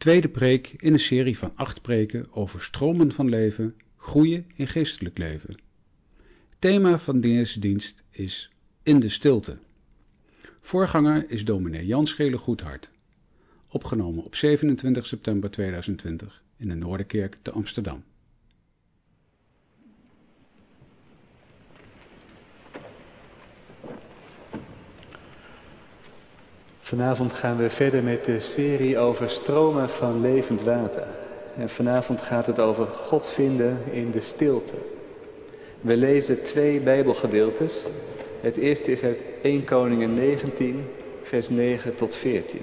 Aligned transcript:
tweede 0.00 0.28
preek 0.28 0.74
in 0.76 0.92
een 0.92 1.00
serie 1.00 1.38
van 1.38 1.52
acht 1.54 1.82
preken 1.82 2.32
over 2.32 2.62
stromen 2.62 3.12
van 3.12 3.28
leven, 3.28 3.74
groeien 3.96 4.46
in 4.54 4.66
geestelijk 4.66 5.18
leven. 5.18 5.54
Thema 6.58 6.98
van 6.98 7.20
deze 7.20 7.58
dienst 7.58 8.02
is 8.10 8.50
In 8.82 9.00
de 9.00 9.08
Stilte. 9.08 9.58
Voorganger 10.60 11.30
is 11.30 11.44
dominee 11.44 11.86
Jan 11.86 12.06
Schele 12.06 12.38
Goedhart. 12.38 12.90
Opgenomen 13.68 14.24
op 14.24 14.34
27 14.34 15.06
september 15.06 15.50
2020 15.50 16.42
in 16.56 16.68
de 16.68 16.74
Noorderkerk 16.74 17.36
te 17.42 17.50
Amsterdam. 17.50 18.04
Vanavond 26.90 27.32
gaan 27.32 27.56
we 27.56 27.70
verder 27.70 28.02
met 28.02 28.24
de 28.24 28.40
serie 28.40 28.98
over 28.98 29.30
stromen 29.30 29.88
van 29.88 30.20
levend 30.20 30.62
water. 30.62 31.06
En 31.56 31.68
vanavond 31.68 32.22
gaat 32.22 32.46
het 32.46 32.58
over 32.58 32.86
God 32.86 33.26
vinden 33.26 33.78
in 33.90 34.10
de 34.10 34.20
stilte. 34.20 34.74
We 35.80 35.96
lezen 35.96 36.42
twee 36.42 36.80
Bijbelgedeeltes. 36.80 37.82
Het 38.40 38.56
eerste 38.56 38.92
is 38.92 39.02
uit 39.02 39.22
1 39.42 39.64
Koningen 39.64 40.14
19, 40.14 40.84
vers 41.22 41.48
9 41.48 41.94
tot 41.94 42.16
14. 42.16 42.60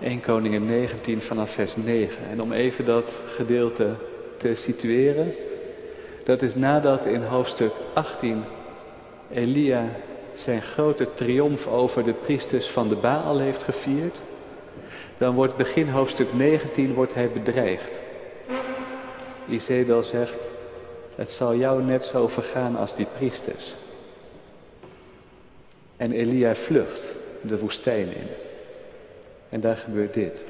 1 0.00 0.20
Koningen 0.20 0.66
19 0.66 1.22
vanaf 1.22 1.50
vers 1.50 1.76
9. 1.76 2.28
En 2.28 2.42
om 2.42 2.52
even 2.52 2.84
dat 2.84 3.20
gedeelte 3.26 3.94
te 4.36 4.54
situeren. 4.54 5.34
Dat 6.24 6.42
is 6.42 6.54
nadat 6.54 7.06
in 7.06 7.22
hoofdstuk 7.22 7.72
18 7.92 8.44
Elia 9.32 9.84
zijn 10.32 10.62
grote 10.62 11.14
triomf 11.14 11.66
over 11.66 12.04
de 12.04 12.12
priesters 12.12 12.66
van 12.70 12.88
de 12.88 12.94
Baal 12.94 13.38
heeft 13.38 13.62
gevierd, 13.62 14.20
dan 15.18 15.34
wordt 15.34 15.56
begin 15.56 15.88
hoofdstuk 15.88 16.32
19 16.32 16.94
wordt 16.94 17.14
hij 17.14 17.30
bedreigd. 17.30 18.00
Izebel 19.48 20.02
zegt, 20.02 20.40
het 21.14 21.30
zal 21.30 21.54
jou 21.54 21.82
net 21.82 22.04
zo 22.04 22.28
vergaan 22.28 22.76
als 22.76 22.94
die 22.94 23.06
priesters. 23.16 23.74
En 25.96 26.12
Elia 26.12 26.54
vlucht 26.54 27.14
de 27.40 27.58
woestijn 27.58 28.06
in. 28.06 28.28
En 29.48 29.60
daar 29.60 29.76
gebeurt 29.76 30.14
dit. 30.14 30.42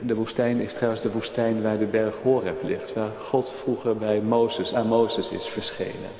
De 0.00 0.14
woestijn 0.14 0.60
is 0.60 0.72
trouwens 0.72 1.02
de 1.02 1.10
woestijn 1.10 1.62
waar 1.62 1.78
de 1.78 1.86
berg 1.86 2.16
Horeb 2.22 2.62
ligt, 2.62 2.92
waar 2.92 3.10
God 3.18 3.50
vroeger 3.50 3.96
bij 3.96 4.20
Mozes, 4.20 4.74
aan 4.74 4.86
Mozes 4.86 5.30
is 5.30 5.46
verschenen. 5.46 6.10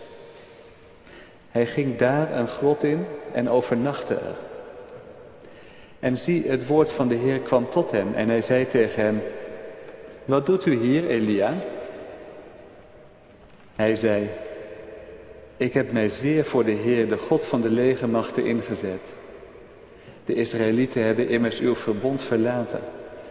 Hij 1.51 1.67
ging 1.67 1.97
daar 1.97 2.33
een 2.33 2.49
grot 2.49 2.83
in 2.83 3.07
en 3.33 3.49
overnachtte 3.49 4.15
er. 4.15 4.37
En 6.01 6.17
zie, 6.17 6.49
het 6.49 6.67
woord 6.67 6.93
van 6.93 7.09
de 7.09 7.15
Heer 7.15 7.39
kwam 7.39 7.69
tot 7.69 7.91
hem 7.91 8.15
en 8.15 8.29
hij 8.29 8.43
zei 8.43 8.69
tegen 8.69 9.03
hem, 9.03 9.23
wat 10.25 10.47
doet 10.47 10.67
u 10.67 10.75
hier, 10.75 11.07
Elia? 11.07 11.55
Hij 13.75 13.95
zei, 13.95 14.29
ik 15.57 15.75
heb 15.75 15.93
mij 15.93 16.09
zeer 16.09 16.45
voor 16.45 16.65
de 16.65 16.71
Heer, 16.71 17.09
de 17.09 17.19
God 17.19 17.47
van 17.47 17.61
de 17.61 17.71
legermachten, 17.71 18.45
ingezet. 18.45 19.03
De 20.25 20.35
Israëlieten 20.35 21.03
hebben 21.03 21.29
immers 21.29 21.59
uw 21.59 21.75
verbond 21.75 22.23
verlaten 22.23 22.81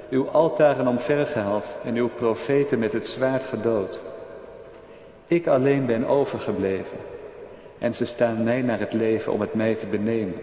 uw 0.10 0.30
altaren 0.30 0.88
omvergehaald 0.88 1.76
en 1.84 1.96
uw 1.96 2.10
profeten 2.10 2.80
met 2.80 2.94
het 2.94 3.08
zwaard 3.08 3.44
gedood. 3.44 4.00
Ik 5.28 5.48
alleen 5.48 5.86
ben 5.86 6.06
overgebleven 6.06 6.98
en 7.78 7.94
ze 7.94 8.06
staan 8.06 8.44
mij 8.44 8.62
naar 8.62 8.80
het 8.80 8.94
leven 8.94 9.32
om 9.32 9.42
het 9.42 9.54
mij 9.54 9.76
te 9.76 9.88
benemen. 9.88 10.40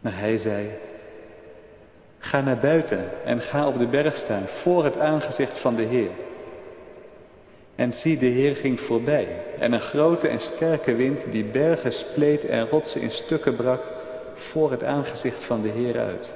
Maar 0.00 0.18
hij 0.18 0.38
zei, 0.38 0.68
ga 2.18 2.40
naar 2.40 2.58
buiten 2.58 3.04
en 3.24 3.40
ga 3.40 3.66
op 3.66 3.78
de 3.78 3.86
berg 3.86 4.16
staan 4.16 4.46
voor 4.46 4.84
het 4.84 4.98
aangezicht 4.98 5.58
van 5.58 5.74
de 5.74 5.82
Heer. 5.82 6.10
En 7.74 7.92
zie, 7.92 8.18
de 8.18 8.26
Heer 8.26 8.56
ging 8.56 8.80
voorbij 8.80 9.28
en 9.58 9.72
een 9.72 9.80
grote 9.80 10.28
en 10.28 10.40
sterke 10.40 10.94
wind 10.94 11.24
die 11.30 11.44
bergen 11.44 11.92
spleet 11.92 12.44
en 12.44 12.68
rotsen 12.68 13.00
in 13.00 13.10
stukken 13.10 13.56
brak 13.56 13.82
voor 14.34 14.70
het 14.70 14.84
aangezicht 14.84 15.44
van 15.44 15.62
de 15.62 15.68
Heer 15.68 15.98
uit 15.98 16.30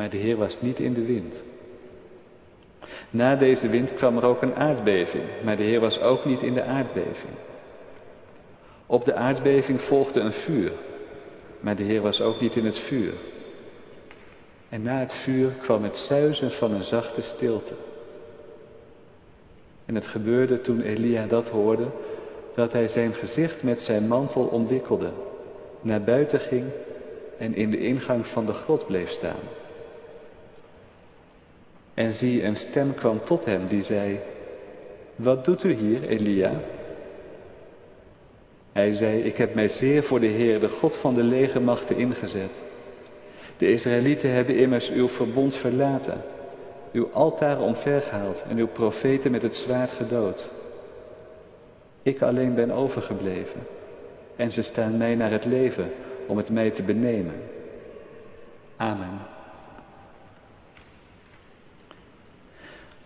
maar 0.00 0.10
de 0.10 0.16
Heer 0.16 0.36
was 0.36 0.60
niet 0.60 0.78
in 0.78 0.94
de 0.94 1.04
wind. 1.04 1.34
Na 3.10 3.36
deze 3.36 3.68
wind 3.68 3.94
kwam 3.94 4.16
er 4.16 4.24
ook 4.24 4.42
een 4.42 4.54
aardbeving, 4.54 5.24
maar 5.44 5.56
de 5.56 5.62
Heer 5.62 5.80
was 5.80 6.00
ook 6.00 6.24
niet 6.24 6.42
in 6.42 6.54
de 6.54 6.62
aardbeving. 6.62 7.32
Op 8.86 9.04
de 9.04 9.14
aardbeving 9.14 9.80
volgde 9.80 10.20
een 10.20 10.32
vuur, 10.32 10.72
maar 11.60 11.76
de 11.76 11.82
Heer 11.82 12.00
was 12.00 12.22
ook 12.22 12.40
niet 12.40 12.56
in 12.56 12.64
het 12.64 12.78
vuur. 12.78 13.12
En 14.68 14.82
na 14.82 14.98
het 14.98 15.14
vuur 15.14 15.50
kwam 15.50 15.82
het 15.82 15.96
zuizen 15.96 16.50
van 16.50 16.72
een 16.72 16.84
zachte 16.84 17.22
stilte. 17.22 17.74
En 19.86 19.94
het 19.94 20.06
gebeurde 20.06 20.60
toen 20.60 20.80
Elia 20.80 21.26
dat 21.26 21.48
hoorde, 21.48 21.86
dat 22.54 22.72
hij 22.72 22.88
zijn 22.88 23.14
gezicht 23.14 23.62
met 23.62 23.80
zijn 23.80 24.06
mantel 24.06 24.44
omwikkelde, 24.44 25.10
naar 25.80 26.02
buiten 26.02 26.40
ging 26.40 26.64
en 27.38 27.54
in 27.54 27.70
de 27.70 27.78
ingang 27.78 28.26
van 28.26 28.46
de 28.46 28.52
grot 28.52 28.86
bleef 28.86 29.10
staan. 29.10 29.59
En 32.00 32.14
zie, 32.14 32.44
een 32.44 32.56
stem 32.56 32.94
kwam 32.94 33.24
tot 33.24 33.44
hem 33.44 33.68
die 33.68 33.82
zei, 33.82 34.18
wat 35.16 35.44
doet 35.44 35.64
u 35.64 35.72
hier, 35.72 36.08
Elia? 36.08 36.60
Hij 38.72 38.92
zei, 38.92 39.20
ik 39.20 39.36
heb 39.36 39.54
mij 39.54 39.68
zeer 39.68 40.02
voor 40.02 40.20
de 40.20 40.26
Heer, 40.26 40.60
de 40.60 40.68
God 40.68 40.96
van 40.96 41.14
de 41.14 41.22
legermachten, 41.22 41.96
ingezet. 41.96 42.50
De 43.56 43.72
Israëlieten 43.72 44.32
hebben 44.32 44.56
immers 44.56 44.90
uw 44.90 45.08
verbond 45.08 45.56
verlaten, 45.56 46.22
uw 46.92 47.08
altaar 47.12 47.60
omvergehaald 47.60 48.44
en 48.48 48.56
uw 48.56 48.68
profeten 48.68 49.30
met 49.30 49.42
het 49.42 49.56
zwaard 49.56 49.90
gedood. 49.90 50.50
Ik 52.02 52.22
alleen 52.22 52.54
ben 52.54 52.70
overgebleven 52.70 53.60
en 54.36 54.52
ze 54.52 54.62
staan 54.62 54.96
mij 54.96 55.14
naar 55.14 55.30
het 55.30 55.44
leven 55.44 55.92
om 56.26 56.36
het 56.36 56.50
mij 56.50 56.70
te 56.70 56.82
benemen. 56.82 57.34
Amen. 58.76 59.38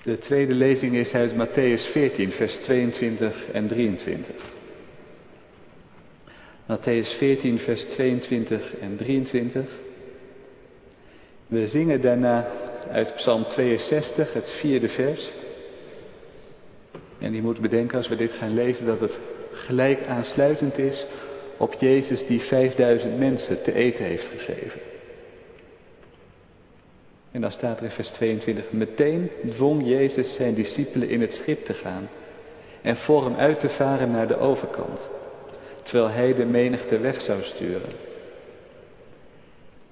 De 0.04 0.18
tweede 0.18 0.54
lezing 0.54 0.94
is 0.94 1.14
uit 1.14 1.32
Matthäus 1.34 1.82
14, 1.86 2.32
vers 2.32 2.56
22 2.56 3.50
en 3.52 3.66
23. 3.68 4.34
Matthäus 6.66 7.08
14, 7.16 7.58
vers 7.58 7.84
22 7.84 8.76
en 8.80 8.96
23. 8.96 9.62
We 11.46 11.68
zingen 11.68 12.00
daarna 12.00 12.48
uit 12.90 13.14
Psalm 13.14 13.44
62, 13.46 14.32
het 14.32 14.50
vierde 14.50 14.88
vers. 14.88 15.30
En 17.18 17.34
je 17.34 17.42
moet 17.42 17.60
bedenken 17.60 17.96
als 17.96 18.08
we 18.08 18.16
dit 18.16 18.32
gaan 18.32 18.54
lezen 18.54 18.86
dat 18.86 19.00
het 19.00 19.18
gelijk 19.52 20.06
aansluitend 20.06 20.78
is 20.78 21.06
op 21.56 21.74
Jezus 21.74 22.26
die 22.26 22.40
5000 22.40 23.18
mensen 23.18 23.62
te 23.62 23.72
eten 23.72 24.04
heeft 24.04 24.26
gegeven. 24.26 24.80
En 27.34 27.40
dan 27.40 27.52
staat 27.52 27.78
er 27.78 27.84
in 27.84 27.90
vers 27.90 28.10
22, 28.10 28.72
meteen 28.72 29.30
dwong 29.48 29.88
Jezus 29.88 30.34
zijn 30.34 30.54
discipelen 30.54 31.08
in 31.08 31.20
het 31.20 31.34
schip 31.34 31.64
te 31.64 31.74
gaan 31.74 32.08
en 32.82 32.96
voor 32.96 33.24
hem 33.24 33.34
uit 33.34 33.58
te 33.58 33.68
varen 33.68 34.10
naar 34.10 34.26
de 34.26 34.36
overkant, 34.36 35.08
terwijl 35.82 36.08
hij 36.08 36.34
de 36.34 36.44
menigte 36.44 36.98
weg 36.98 37.20
zou 37.20 37.42
sturen. 37.42 37.90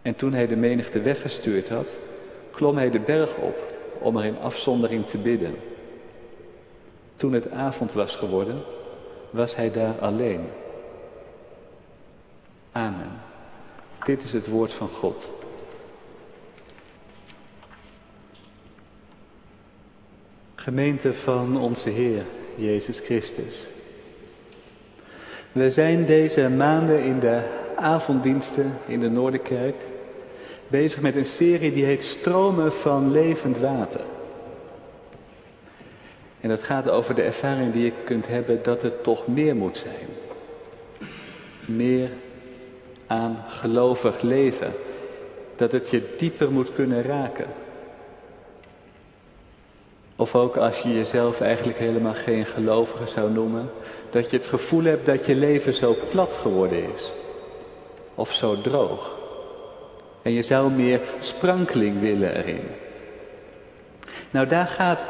En 0.02 0.16
toen 0.16 0.32
hij 0.32 0.46
de 0.46 0.56
menigte 0.56 1.00
weggestuurd 1.00 1.68
had, 1.68 1.96
klom 2.50 2.76
hij 2.76 2.90
de 2.90 3.00
berg 3.00 3.36
op 3.36 3.74
om 3.98 4.16
er 4.16 4.24
in 4.24 4.38
afzondering 4.38 5.06
te 5.06 5.18
bidden. 5.18 5.54
Toen 7.16 7.32
het 7.32 7.50
avond 7.50 7.92
was 7.92 8.14
geworden, 8.14 8.62
was 9.30 9.56
hij 9.56 9.70
daar 9.72 9.94
alleen. 10.00 10.48
Amen. 12.72 13.20
Dit 14.04 14.22
is 14.22 14.32
het 14.32 14.46
woord 14.46 14.72
van 14.72 14.88
God. 14.88 15.30
Gemeente 20.62 21.14
van 21.14 21.56
onze 21.56 21.90
Heer 21.90 22.22
Jezus 22.54 22.98
Christus. 22.98 23.66
We 25.52 25.70
zijn 25.70 26.06
deze 26.06 26.48
maanden 26.48 27.02
in 27.02 27.18
de 27.18 27.40
avonddiensten 27.76 28.72
in 28.86 29.00
de 29.00 29.10
Noorderkerk 29.10 29.74
bezig 30.68 31.00
met 31.00 31.16
een 31.16 31.26
serie 31.26 31.72
die 31.72 31.84
heet 31.84 32.04
Stromen 32.04 32.72
van 32.72 33.10
levend 33.10 33.58
water. 33.58 34.00
En 36.40 36.48
dat 36.48 36.62
gaat 36.62 36.90
over 36.90 37.14
de 37.14 37.22
ervaring 37.22 37.72
die 37.72 37.84
je 37.84 37.92
kunt 38.04 38.28
hebben 38.28 38.62
dat 38.62 38.82
het 38.82 39.02
toch 39.02 39.26
meer 39.26 39.56
moet 39.56 39.78
zijn. 39.78 40.08
Meer 41.66 42.10
aan 43.06 43.44
gelovig 43.48 44.20
leven. 44.20 44.72
Dat 45.56 45.72
het 45.72 45.90
je 45.90 46.14
dieper 46.16 46.52
moet 46.52 46.74
kunnen 46.74 47.02
raken 47.02 47.46
Of 50.22 50.34
ook 50.34 50.56
als 50.56 50.78
je 50.80 50.94
jezelf 50.94 51.40
eigenlijk 51.40 51.78
helemaal 51.78 52.14
geen 52.14 52.46
gelovige 52.46 53.06
zou 53.06 53.30
noemen, 53.30 53.70
dat 54.10 54.30
je 54.30 54.36
het 54.36 54.46
gevoel 54.46 54.84
hebt 54.84 55.06
dat 55.06 55.26
je 55.26 55.36
leven 55.36 55.74
zo 55.74 55.96
plat 56.10 56.34
geworden 56.34 56.92
is. 56.94 57.12
Of 58.14 58.32
zo 58.32 58.60
droog. 58.60 59.16
En 60.22 60.32
je 60.32 60.42
zou 60.42 60.70
meer 60.70 61.00
sprankeling 61.20 62.00
willen 62.00 62.36
erin. 62.36 62.60
Nou, 64.30 64.46
daar 64.46 64.66
gaat 64.66 65.00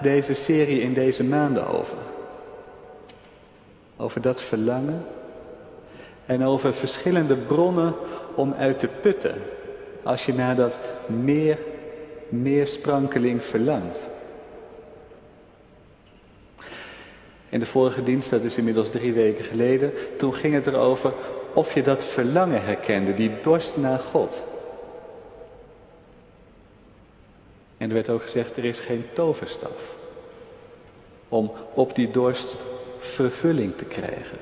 deze 0.00 0.34
serie 0.34 0.80
in 0.80 0.94
deze 0.94 1.24
maanden 1.24 1.66
over. 1.66 1.98
Over 3.96 4.20
dat 4.20 4.40
verlangen 4.40 5.04
en 6.26 6.44
over 6.44 6.74
verschillende 6.74 7.36
bronnen 7.36 7.94
om 8.34 8.54
uit 8.58 8.78
te 8.78 8.88
putten. 9.00 9.34
Als 10.02 10.26
je 10.26 10.34
naar 10.34 10.56
dat 10.56 10.78
meer, 11.06 11.58
meer 12.28 12.66
sprankeling 12.66 13.44
verlangt. 13.44 14.14
In 17.56 17.62
de 17.62 17.68
vorige 17.68 18.02
dienst, 18.02 18.30
dat 18.30 18.42
is 18.42 18.56
inmiddels 18.56 18.90
drie 18.90 19.12
weken 19.12 19.44
geleden, 19.44 19.92
toen 20.16 20.34
ging 20.34 20.54
het 20.54 20.66
erover 20.66 21.12
of 21.54 21.74
je 21.74 21.82
dat 21.82 22.04
verlangen 22.04 22.64
herkende, 22.64 23.14
die 23.14 23.30
dorst 23.42 23.76
naar 23.76 23.98
God. 23.98 24.42
En 27.76 27.88
er 27.88 27.94
werd 27.94 28.08
ook 28.08 28.22
gezegd, 28.22 28.56
er 28.56 28.64
is 28.64 28.80
geen 28.80 29.04
toverstaf 29.14 29.96
om 31.28 31.52
op 31.74 31.94
die 31.94 32.10
dorst 32.10 32.54
vervulling 32.98 33.76
te 33.76 33.84
krijgen. 33.84 34.38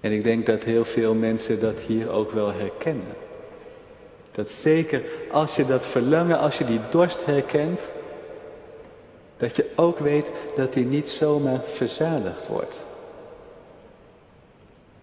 En 0.00 0.12
ik 0.12 0.24
denk 0.24 0.46
dat 0.46 0.62
heel 0.62 0.84
veel 0.84 1.14
mensen 1.14 1.60
dat 1.60 1.80
hier 1.80 2.10
ook 2.10 2.30
wel 2.30 2.52
herkennen. 2.52 3.14
Dat 4.32 4.50
zeker 4.50 5.02
als 5.30 5.56
je 5.56 5.66
dat 5.66 5.86
verlangen, 5.86 6.38
als 6.38 6.58
je 6.58 6.64
die 6.64 6.80
dorst 6.90 7.24
herkent, 7.24 7.80
dat 9.42 9.56
je 9.56 9.70
ook 9.76 9.98
weet 9.98 10.32
dat 10.56 10.72
die 10.72 10.84
niet 10.84 11.08
zomaar 11.08 11.60
verzadigd 11.64 12.46
wordt. 12.46 12.80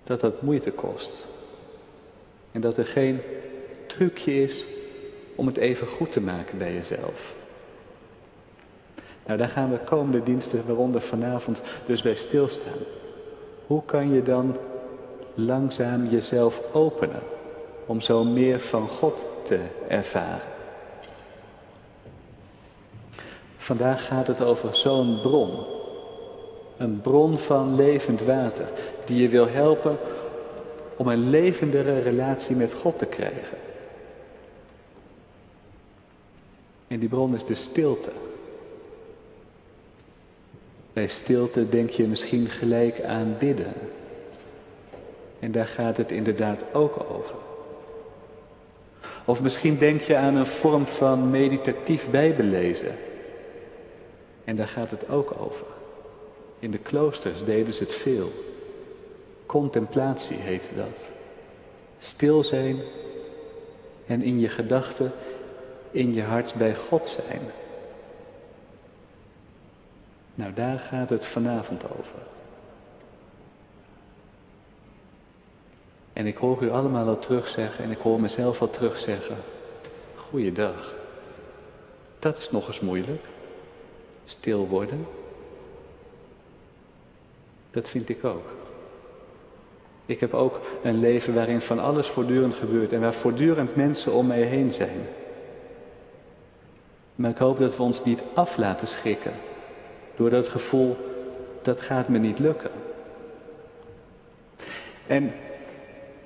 Dat 0.03 0.19
dat 0.19 0.41
moeite 0.41 0.71
kost. 0.71 1.25
En 2.51 2.61
dat 2.61 2.77
er 2.77 2.85
geen 2.85 3.21
trucje 3.87 4.43
is 4.43 4.65
om 5.35 5.47
het 5.47 5.57
even 5.57 5.87
goed 5.87 6.11
te 6.11 6.21
maken 6.21 6.57
bij 6.57 6.73
jezelf. 6.73 7.35
Nou, 9.25 9.37
daar 9.37 9.49
gaan 9.49 9.71
we 9.71 9.77
komende 9.77 10.23
diensten, 10.23 10.67
waaronder 10.67 11.01
vanavond, 11.01 11.61
dus 11.85 12.01
bij 12.01 12.15
stilstaan. 12.15 12.79
Hoe 13.67 13.85
kan 13.85 14.13
je 14.13 14.21
dan 14.21 14.57
langzaam 15.33 16.05
jezelf 16.09 16.73
openen 16.73 17.21
om 17.85 18.01
zo 18.01 18.23
meer 18.23 18.59
van 18.59 18.87
God 18.87 19.25
te 19.43 19.59
ervaren? 19.87 20.58
Vandaag 23.59 24.05
gaat 24.05 24.27
het 24.27 24.41
over 24.41 24.75
zo'n 24.75 25.19
bron. 25.21 25.51
Een 26.77 27.01
bron 27.01 27.37
van 27.37 27.75
levend 27.75 28.21
water, 28.23 28.67
die 29.05 29.21
je 29.21 29.27
wil 29.27 29.47
helpen 29.47 29.97
om 30.95 31.07
een 31.07 31.29
levendere 31.29 31.99
relatie 31.99 32.55
met 32.55 32.73
God 32.73 32.97
te 32.97 33.05
krijgen. 33.05 33.57
En 36.87 36.99
die 36.99 37.09
bron 37.09 37.35
is 37.35 37.45
de 37.45 37.55
stilte. 37.55 38.11
Bij 40.93 41.07
stilte 41.07 41.69
denk 41.69 41.89
je 41.89 42.07
misschien 42.07 42.47
gelijk 42.47 43.03
aan 43.03 43.35
bidden. 43.39 43.73
En 45.39 45.51
daar 45.51 45.67
gaat 45.67 45.97
het 45.97 46.11
inderdaad 46.11 46.63
ook 46.73 47.05
over. 47.09 47.35
Of 49.25 49.41
misschien 49.41 49.77
denk 49.77 50.01
je 50.01 50.15
aan 50.15 50.35
een 50.35 50.47
vorm 50.47 50.85
van 50.85 51.29
meditatief 51.29 52.09
bijbellezen. 52.09 52.95
En 54.49 54.55
daar 54.55 54.67
gaat 54.67 54.91
het 54.91 55.09
ook 55.09 55.33
over. 55.39 55.65
In 56.59 56.71
de 56.71 56.77
kloosters 56.77 57.43
deden 57.43 57.73
ze 57.73 57.83
het 57.83 57.93
veel. 57.93 58.31
Contemplatie 59.45 60.37
heette 60.37 60.75
dat. 60.75 61.09
Stil 61.99 62.43
zijn 62.43 62.79
en 64.05 64.21
in 64.21 64.39
je 64.39 64.49
gedachten, 64.49 65.11
in 65.91 66.13
je 66.13 66.23
hart 66.23 66.53
bij 66.55 66.75
God 66.75 67.07
zijn. 67.07 67.41
Nou, 70.35 70.53
daar 70.53 70.79
gaat 70.79 71.09
het 71.09 71.25
vanavond 71.25 71.83
over. 71.83 72.19
En 76.13 76.25
ik 76.25 76.37
hoor 76.37 76.63
u 76.63 76.69
allemaal 76.69 77.07
al 77.07 77.19
terugzeggen 77.19 77.83
en 77.83 77.91
ik 77.91 77.99
hoor 77.99 78.21
mezelf 78.21 78.61
al 78.61 78.69
terugzeggen. 78.69 79.37
Goeiedag. 80.15 80.93
Dat 82.19 82.37
is 82.37 82.51
nog 82.51 82.67
eens 82.67 82.79
moeilijk. 82.79 83.25
Stil 84.29 84.67
worden. 84.67 85.07
Dat 87.71 87.89
vind 87.89 88.09
ik 88.09 88.25
ook. 88.25 88.45
Ik 90.05 90.19
heb 90.19 90.33
ook 90.33 90.59
een 90.83 90.99
leven 90.99 91.33
waarin 91.33 91.61
van 91.61 91.79
alles 91.79 92.07
voortdurend 92.07 92.55
gebeurt 92.55 92.93
en 92.93 93.01
waar 93.01 93.13
voortdurend 93.13 93.75
mensen 93.75 94.13
om 94.13 94.27
mij 94.27 94.41
heen 94.41 94.73
zijn. 94.73 94.99
Maar 97.15 97.29
ik 97.29 97.37
hoop 97.37 97.57
dat 97.57 97.77
we 97.77 97.83
ons 97.83 98.03
niet 98.03 98.21
af 98.33 98.57
laten 98.57 98.87
schrikken 98.87 99.33
door 100.15 100.29
dat 100.29 100.47
gevoel, 100.47 100.97
dat 101.61 101.81
gaat 101.81 102.07
me 102.07 102.17
niet 102.17 102.39
lukken. 102.39 102.71
En 105.07 105.33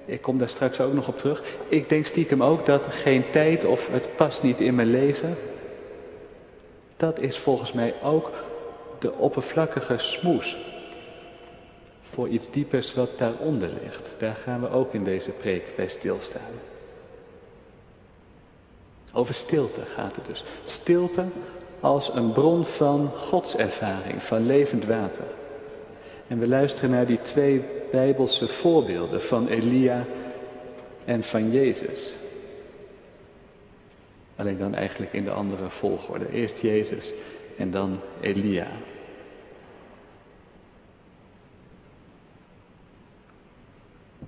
ik 0.06 0.22
kom 0.22 0.38
daar 0.38 0.50
straks 0.50 0.80
ook 0.80 0.94
nog 0.94 1.08
op 1.08 1.18
terug. 1.18 1.44
Ik 1.68 1.90
denk 1.90 2.06
stiekem 2.06 2.44
ook 2.44 2.66
dat 2.66 2.86
geen 2.90 3.30
tijd 3.30 3.66
of 3.66 3.88
het 3.92 4.10
past 4.16 4.44
niet 4.44 4.60
in 4.60 4.76
mijn 4.76 4.90
leven. 4.90 5.38
Dat 7.04 7.22
is 7.22 7.38
volgens 7.38 7.72
mij 7.74 7.94
ook 8.04 8.32
de 9.00 9.12
oppervlakkige 9.12 9.98
smoes. 9.98 10.58
Voor 12.02 12.28
iets 12.28 12.52
diepers 12.52 12.94
wat 12.94 13.18
daaronder 13.18 13.70
ligt. 13.84 14.10
Daar 14.18 14.36
gaan 14.36 14.62
we 14.62 14.70
ook 14.70 14.94
in 14.94 15.04
deze 15.04 15.32
preek 15.32 15.76
bij 15.76 15.88
stilstaan. 15.88 16.52
Over 19.14 19.34
stilte 19.34 19.82
gaat 19.82 20.16
het 20.16 20.26
dus. 20.26 20.44
Stilte 20.64 21.24
als 21.80 22.14
een 22.14 22.32
bron 22.32 22.66
van 22.66 23.12
godservaring, 23.16 24.24
van 24.24 24.46
levend 24.46 24.86
water. 24.86 25.28
En 26.28 26.40
we 26.40 26.48
luisteren 26.48 26.90
naar 26.90 27.06
die 27.06 27.22
twee 27.22 27.66
bijbelse 27.92 28.48
voorbeelden 28.48 29.22
van 29.22 29.48
Elia 29.48 30.06
en 31.06 31.24
van 31.24 31.52
Jezus. 31.52 32.14
Alleen 34.36 34.58
dan 34.58 34.76
eigenlijk 34.76 35.14
in 35.14 35.24
de 35.24 35.32
andere 35.32 35.70
volgorde. 35.70 36.32
Eerst 36.32 36.62
Jezus 36.62 37.14
en 37.58 37.72
dan 37.72 38.00
Elia. 38.22 38.68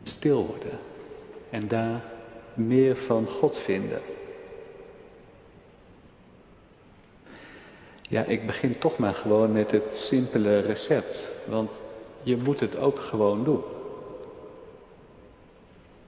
Stil 0.04 0.46
worden 0.46 0.80
en 1.50 1.68
daar 1.68 2.02
meer 2.54 2.96
van 2.96 3.28
God 3.28 3.58
vinden. 3.58 4.02
Ja, 8.02 8.24
ik 8.24 8.46
begin 8.46 8.78
toch 8.78 8.98
maar 8.98 9.16
gewoon 9.16 9.52
met 9.52 9.72
het 9.72 9.96
simpele 9.96 10.60
recept. 10.60 11.32
Want 11.46 11.80
je 12.24 12.38
moet 12.38 12.60
het 12.60 12.78
ook 12.78 13.00
gewoon 13.00 13.44
doen. 13.44 13.64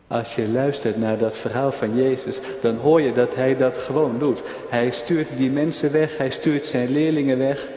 Als 0.08 0.36
je 0.36 0.48
luistert 0.48 0.98
naar 0.98 1.18
dat 1.18 1.38
verhaal 1.38 1.72
van 1.72 1.96
Jezus, 1.96 2.40
dan 2.62 2.76
hoor 2.76 3.02
je 3.02 3.14
dat 3.14 3.36
hij 3.36 3.58
dat 3.58 3.78
gewoon 3.78 4.20
doet. 4.20 4.42
Hij 4.70 4.92
stuurt 4.92 5.38
die 5.38 5.50
mensen 5.50 5.92
weg, 5.92 6.18
hij 6.18 6.32
stuurt 6.32 6.66
zijn 6.66 6.90
leerlingen 6.90 7.38
weg 7.38 7.70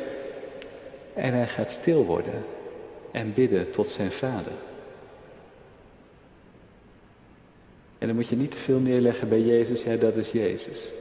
en 1.15 1.35
hij 1.35 1.47
gaat 1.47 1.71
stil 1.71 2.05
worden 2.05 2.45
en 3.13 3.35
bidden 3.35 3.71
tot 3.71 3.89
zijn 3.89 4.11
vader. 4.11 4.53
En 7.99 8.07
dan 8.07 8.17
moet 8.17 8.29
je 8.29 8.37
niet 8.37 8.51
te 8.51 8.57
veel 8.57 8.79
neerleggen 8.79 9.29
bij 9.29 9.41
Jezus, 9.41 9.83
ja 9.83 9.97
dat 9.97 10.17
is 10.17 10.31
Jezus. 10.31 10.93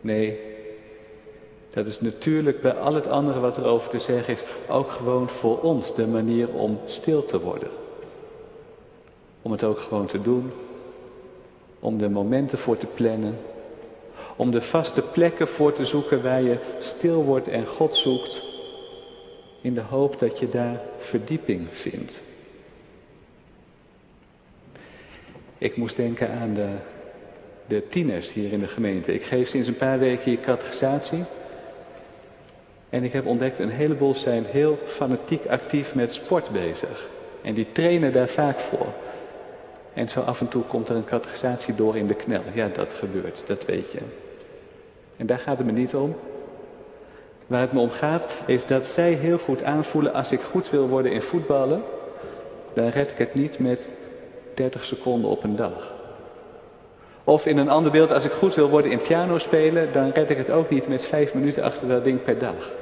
Nee, 0.00 0.40
dat 1.70 1.86
is 1.86 2.00
natuurlijk 2.00 2.60
bij 2.60 2.72
al 2.72 2.94
het 2.94 3.06
andere 3.06 3.40
wat 3.40 3.56
er 3.56 3.64
over 3.64 3.90
te 3.90 3.98
zeggen 3.98 4.34
is, 4.34 4.42
ook 4.68 4.90
gewoon 4.90 5.28
voor 5.28 5.60
ons 5.60 5.94
de 5.94 6.06
manier 6.06 6.48
om 6.48 6.80
stil 6.86 7.24
te 7.24 7.40
worden. 7.40 7.70
Om 9.42 9.52
het 9.52 9.64
ook 9.64 9.78
gewoon 9.78 10.06
te 10.06 10.22
doen. 10.22 10.52
Om 11.80 12.00
er 12.00 12.10
momenten 12.10 12.58
voor 12.58 12.76
te 12.76 12.86
plannen. 12.86 13.38
Om 14.36 14.50
de 14.50 14.60
vaste 14.60 15.02
plekken 15.02 15.48
voor 15.48 15.72
te 15.72 15.84
zoeken 15.84 16.22
waar 16.22 16.42
je 16.42 16.58
stil 16.78 17.24
wordt 17.24 17.48
en 17.48 17.66
God 17.66 17.96
zoekt. 17.96 18.42
In 19.60 19.74
de 19.74 19.80
hoop 19.80 20.18
dat 20.18 20.38
je 20.38 20.48
daar 20.48 20.80
verdieping 20.98 21.66
vindt. 21.70 22.22
Ik 25.58 25.76
moest 25.76 25.96
denken 25.96 26.30
aan 26.30 26.54
de, 26.54 26.68
de 27.66 27.88
tieners 27.88 28.32
hier 28.32 28.52
in 28.52 28.60
de 28.60 28.68
gemeente. 28.68 29.14
Ik 29.14 29.24
geef 29.24 29.48
sinds 29.48 29.68
een 29.68 29.76
paar 29.76 29.98
weken 29.98 30.24
hier 30.24 30.40
catechisatie. 30.40 31.24
En 32.90 33.04
ik 33.04 33.12
heb 33.12 33.26
ontdekt, 33.26 33.58
een 33.58 33.70
heleboel 33.70 34.14
zijn 34.14 34.44
heel 34.44 34.78
fanatiek 34.84 35.46
actief 35.46 35.94
met 35.94 36.12
sport 36.12 36.50
bezig. 36.50 37.08
En 37.42 37.54
die 37.54 37.72
trainen 37.72 38.12
daar 38.12 38.28
vaak 38.28 38.58
voor. 38.58 38.86
En 39.98 40.08
zo 40.08 40.20
af 40.20 40.40
en 40.40 40.48
toe 40.48 40.62
komt 40.62 40.88
er 40.88 40.96
een 40.96 41.04
categorisatie 41.04 41.74
door 41.74 41.96
in 41.96 42.06
de 42.06 42.14
knel. 42.14 42.42
Ja, 42.52 42.68
dat 42.68 42.92
gebeurt, 42.92 43.42
dat 43.46 43.64
weet 43.64 43.90
je. 43.92 43.98
En 45.16 45.26
daar 45.26 45.38
gaat 45.38 45.58
het 45.58 45.66
me 45.66 45.72
niet 45.72 45.94
om. 45.94 46.16
Waar 47.46 47.60
het 47.60 47.72
me 47.72 47.80
om 47.80 47.90
gaat 47.90 48.26
is 48.46 48.66
dat 48.66 48.86
zij 48.86 49.12
heel 49.12 49.38
goed 49.38 49.62
aanvoelen 49.62 50.14
als 50.14 50.32
ik 50.32 50.40
goed 50.40 50.70
wil 50.70 50.88
worden 50.88 51.12
in 51.12 51.22
voetballen, 51.22 51.82
dan 52.72 52.88
red 52.88 53.10
ik 53.10 53.18
het 53.18 53.34
niet 53.34 53.58
met 53.58 53.88
30 54.54 54.84
seconden 54.84 55.30
op 55.30 55.44
een 55.44 55.56
dag. 55.56 55.94
Of 57.24 57.46
in 57.46 57.58
een 57.58 57.70
ander 57.70 57.92
beeld, 57.92 58.10
als 58.10 58.24
ik 58.24 58.32
goed 58.32 58.54
wil 58.54 58.68
worden 58.68 58.90
in 58.90 59.00
piano 59.00 59.38
spelen, 59.38 59.92
dan 59.92 60.10
red 60.10 60.30
ik 60.30 60.36
het 60.36 60.50
ook 60.50 60.70
niet 60.70 60.88
met 60.88 61.04
vijf 61.04 61.34
minuten 61.34 61.62
achter 61.62 61.88
dat 61.88 62.04
ding 62.04 62.22
per 62.22 62.38
dag. 62.38 62.72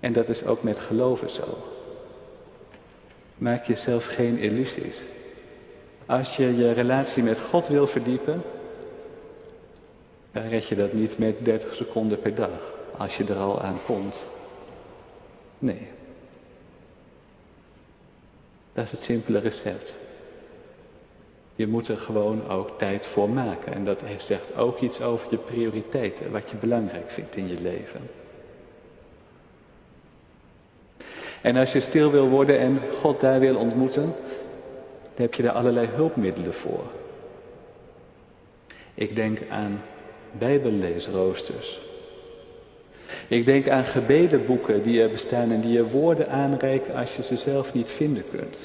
En 0.00 0.12
dat 0.12 0.28
is 0.28 0.46
ook 0.46 0.62
met 0.62 0.78
geloven 0.78 1.30
zo. 1.30 1.75
Maak 3.38 3.64
jezelf 3.64 4.06
geen 4.06 4.38
illusies. 4.38 5.02
Als 6.06 6.36
je 6.36 6.56
je 6.56 6.72
relatie 6.72 7.22
met 7.22 7.40
God 7.40 7.66
wil 7.66 7.86
verdiepen, 7.86 8.42
dan 10.32 10.48
red 10.48 10.66
je 10.66 10.76
dat 10.76 10.92
niet 10.92 11.18
met 11.18 11.44
30 11.44 11.74
seconden 11.74 12.18
per 12.18 12.34
dag, 12.34 12.74
als 12.96 13.16
je 13.16 13.24
er 13.24 13.36
al 13.36 13.60
aan 13.60 13.78
komt. 13.86 14.24
Nee. 15.58 15.88
Dat 18.72 18.84
is 18.84 18.90
het 18.90 19.02
simpele 19.02 19.38
recept. 19.38 19.94
Je 21.54 21.66
moet 21.66 21.88
er 21.88 21.98
gewoon 21.98 22.48
ook 22.48 22.78
tijd 22.78 23.06
voor 23.06 23.30
maken. 23.30 23.74
En 23.74 23.84
dat 23.84 24.02
zegt 24.18 24.56
ook 24.56 24.80
iets 24.80 25.00
over 25.00 25.26
je 25.30 25.36
prioriteiten, 25.36 26.30
wat 26.30 26.50
je 26.50 26.56
belangrijk 26.56 27.10
vindt 27.10 27.36
in 27.36 27.48
je 27.48 27.60
leven. 27.60 28.00
En 31.46 31.56
als 31.56 31.72
je 31.72 31.80
stil 31.80 32.10
wil 32.10 32.28
worden 32.28 32.58
en 32.58 32.80
God 32.92 33.20
daar 33.20 33.40
wil 33.40 33.56
ontmoeten, 33.56 34.02
dan 34.02 35.24
heb 35.24 35.34
je 35.34 35.42
daar 35.42 35.52
allerlei 35.52 35.86
hulpmiddelen 35.86 36.54
voor. 36.54 36.84
Ik 38.94 39.16
denk 39.16 39.38
aan 39.48 39.82
bijbelleesroosters. 40.38 41.80
Ik 43.28 43.44
denk 43.44 43.68
aan 43.68 43.84
gebedenboeken 43.84 44.82
die 44.82 45.02
er 45.02 45.10
bestaan 45.10 45.52
en 45.52 45.60
die 45.60 45.72
je 45.72 45.88
woorden 45.88 46.28
aanreiken 46.28 46.94
als 46.94 47.16
je 47.16 47.22
ze 47.22 47.36
zelf 47.36 47.74
niet 47.74 47.90
vinden 47.90 48.24
kunt. 48.30 48.60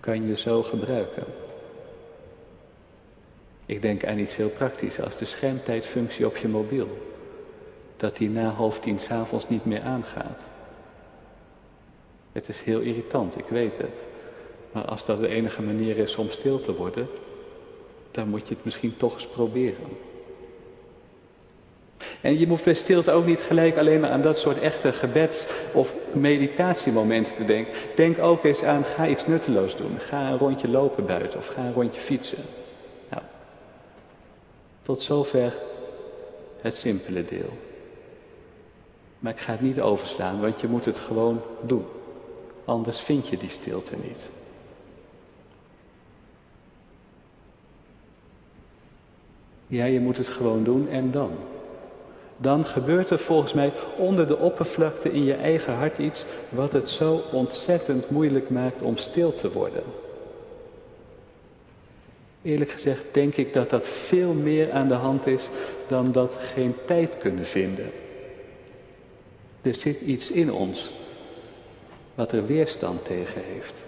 Kan 0.00 0.26
je 0.26 0.36
zo 0.36 0.62
gebruiken. 0.62 1.24
Ik 3.66 3.82
denk 3.82 4.06
aan 4.06 4.18
iets 4.18 4.36
heel 4.36 4.50
praktisch 4.50 5.00
als 5.00 5.16
de 5.16 5.24
schermtijdfunctie 5.24 6.26
op 6.26 6.36
je 6.36 6.48
mobiel. 6.48 6.98
Dat 7.96 8.16
die 8.16 8.30
na 8.30 8.48
half 8.48 8.80
tien 8.80 9.00
s'avonds 9.00 9.48
niet 9.48 9.64
meer 9.64 9.82
aangaat. 9.82 10.52
Het 12.34 12.48
is 12.48 12.60
heel 12.60 12.80
irritant, 12.80 13.38
ik 13.38 13.48
weet 13.48 13.78
het. 13.78 14.02
Maar 14.72 14.84
als 14.84 15.04
dat 15.04 15.20
de 15.20 15.28
enige 15.28 15.62
manier 15.62 15.98
is 15.98 16.16
om 16.16 16.30
stil 16.30 16.58
te 16.58 16.74
worden, 16.74 17.08
dan 18.10 18.28
moet 18.28 18.48
je 18.48 18.54
het 18.54 18.64
misschien 18.64 18.96
toch 18.96 19.14
eens 19.14 19.26
proberen. 19.26 19.86
En 22.20 22.38
je 22.38 22.46
hoeft 22.46 22.64
bij 22.64 22.74
stilte 22.74 23.10
ook 23.10 23.26
niet 23.26 23.40
gelijk 23.40 23.78
alleen 23.78 24.00
maar 24.00 24.10
aan 24.10 24.22
dat 24.22 24.38
soort 24.38 24.58
echte 24.58 24.92
gebeds- 24.92 25.46
of 25.72 25.94
meditatiemomenten 26.12 27.34
te 27.34 27.44
denken. 27.44 27.72
Denk 27.96 28.18
ook 28.18 28.44
eens 28.44 28.62
aan, 28.62 28.84
ga 28.84 29.06
iets 29.06 29.26
nutteloos 29.26 29.76
doen. 29.76 30.00
Ga 30.00 30.30
een 30.30 30.38
rondje 30.38 30.68
lopen 30.68 31.06
buiten 31.06 31.38
of 31.38 31.46
ga 31.46 31.64
een 31.64 31.72
rondje 31.72 32.00
fietsen. 32.00 32.42
Nou, 33.10 33.22
tot 34.82 35.02
zover 35.02 35.56
het 36.60 36.76
simpele 36.76 37.24
deel. 37.24 37.58
Maar 39.18 39.32
ik 39.32 39.40
ga 39.40 39.52
het 39.52 39.60
niet 39.60 39.80
overslaan, 39.80 40.40
want 40.40 40.60
je 40.60 40.68
moet 40.68 40.84
het 40.84 40.98
gewoon 40.98 41.40
doen. 41.60 41.84
Anders 42.64 43.00
vind 43.00 43.28
je 43.28 43.36
die 43.36 43.50
stilte 43.50 43.96
niet. 43.96 44.28
Ja, 49.66 49.84
je 49.84 50.00
moet 50.00 50.16
het 50.16 50.26
gewoon 50.26 50.64
doen 50.64 50.88
en 50.88 51.10
dan. 51.10 51.30
Dan 52.36 52.64
gebeurt 52.64 53.10
er 53.10 53.18
volgens 53.18 53.52
mij 53.52 53.72
onder 53.96 54.26
de 54.26 54.38
oppervlakte 54.38 55.12
in 55.12 55.24
je 55.24 55.34
eigen 55.34 55.74
hart 55.74 55.98
iets 55.98 56.24
wat 56.48 56.72
het 56.72 56.88
zo 56.88 57.22
ontzettend 57.32 58.10
moeilijk 58.10 58.50
maakt 58.50 58.82
om 58.82 58.96
stil 58.96 59.34
te 59.34 59.52
worden. 59.52 59.82
Eerlijk 62.42 62.70
gezegd 62.70 63.02
denk 63.12 63.34
ik 63.34 63.52
dat 63.52 63.70
dat 63.70 63.86
veel 63.86 64.32
meer 64.32 64.72
aan 64.72 64.88
de 64.88 64.94
hand 64.94 65.26
is 65.26 65.48
dan 65.88 66.12
dat 66.12 66.34
geen 66.34 66.74
tijd 66.86 67.18
kunnen 67.18 67.46
vinden. 67.46 67.90
Er 69.62 69.74
zit 69.74 70.00
iets 70.00 70.30
in 70.30 70.52
ons 70.52 70.92
wat 72.14 72.32
er 72.32 72.46
weerstand 72.46 73.04
tegen 73.04 73.42
heeft. 73.44 73.82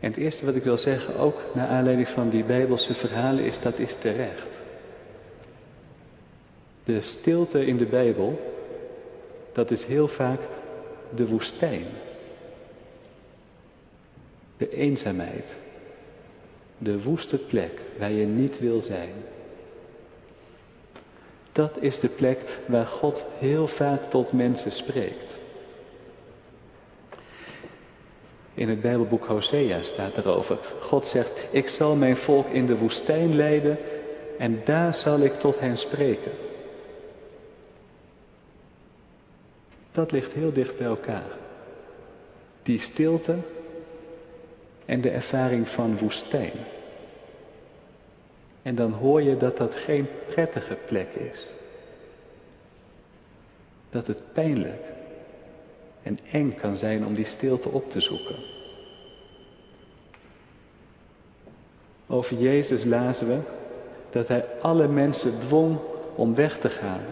En 0.00 0.10
het 0.10 0.16
eerste 0.20 0.44
wat 0.44 0.54
ik 0.54 0.64
wil 0.64 0.78
zeggen, 0.78 1.16
ook 1.16 1.40
naar 1.54 1.68
aanleiding 1.68 2.08
van 2.08 2.28
die 2.28 2.44
Bijbelse 2.44 2.94
verhalen, 2.94 3.44
is 3.44 3.60
dat 3.60 3.78
is 3.78 3.94
terecht. 3.94 4.58
De 6.84 7.00
stilte 7.00 7.66
in 7.66 7.76
de 7.76 7.86
Bijbel, 7.86 8.54
dat 9.52 9.70
is 9.70 9.84
heel 9.84 10.08
vaak 10.08 10.40
de 11.14 11.26
woestijn. 11.26 11.84
De 14.56 14.70
eenzaamheid. 14.70 15.56
De 16.78 17.02
woeste 17.02 17.38
plek 17.38 17.80
waar 17.98 18.12
je 18.12 18.26
niet 18.26 18.58
wil 18.58 18.80
zijn. 18.80 19.12
Dat 21.56 21.76
is 21.80 22.00
de 22.00 22.08
plek 22.08 22.38
waar 22.66 22.86
God 22.86 23.24
heel 23.38 23.68
vaak 23.68 24.10
tot 24.10 24.32
mensen 24.32 24.72
spreekt. 24.72 25.36
In 28.54 28.68
het 28.68 28.80
Bijbelboek 28.80 29.26
Hosea 29.26 29.82
staat 29.82 30.16
erover. 30.16 30.58
God 30.80 31.06
zegt, 31.06 31.30
ik 31.50 31.68
zal 31.68 31.94
mijn 31.94 32.16
volk 32.16 32.48
in 32.48 32.66
de 32.66 32.76
woestijn 32.76 33.36
leiden 33.36 33.78
en 34.38 34.60
daar 34.64 34.94
zal 34.94 35.18
ik 35.18 35.32
tot 35.32 35.60
hen 35.60 35.78
spreken. 35.78 36.32
Dat 39.92 40.12
ligt 40.12 40.32
heel 40.32 40.52
dicht 40.52 40.78
bij 40.78 40.86
elkaar. 40.86 41.30
Die 42.62 42.80
stilte 42.80 43.36
en 44.84 45.00
de 45.00 45.10
ervaring 45.10 45.68
van 45.68 45.98
woestijn. 45.98 46.52
En 48.66 48.74
dan 48.74 48.92
hoor 48.92 49.22
je 49.22 49.36
dat 49.36 49.56
dat 49.56 49.74
geen 49.74 50.06
prettige 50.28 50.76
plek 50.86 51.08
is. 51.14 51.50
Dat 53.90 54.06
het 54.06 54.22
pijnlijk 54.32 54.82
en 56.02 56.18
eng 56.32 56.54
kan 56.60 56.78
zijn 56.78 57.06
om 57.06 57.14
die 57.14 57.24
stilte 57.24 57.68
op 57.68 57.90
te 57.90 58.00
zoeken. 58.00 58.36
Over 62.06 62.36
Jezus 62.36 62.84
lazen 62.84 63.28
we 63.28 63.38
dat 64.10 64.28
hij 64.28 64.44
alle 64.60 64.88
mensen 64.88 65.40
dwong 65.40 65.78
om 66.14 66.34
weg 66.34 66.58
te 66.58 66.70
gaan. 66.70 67.04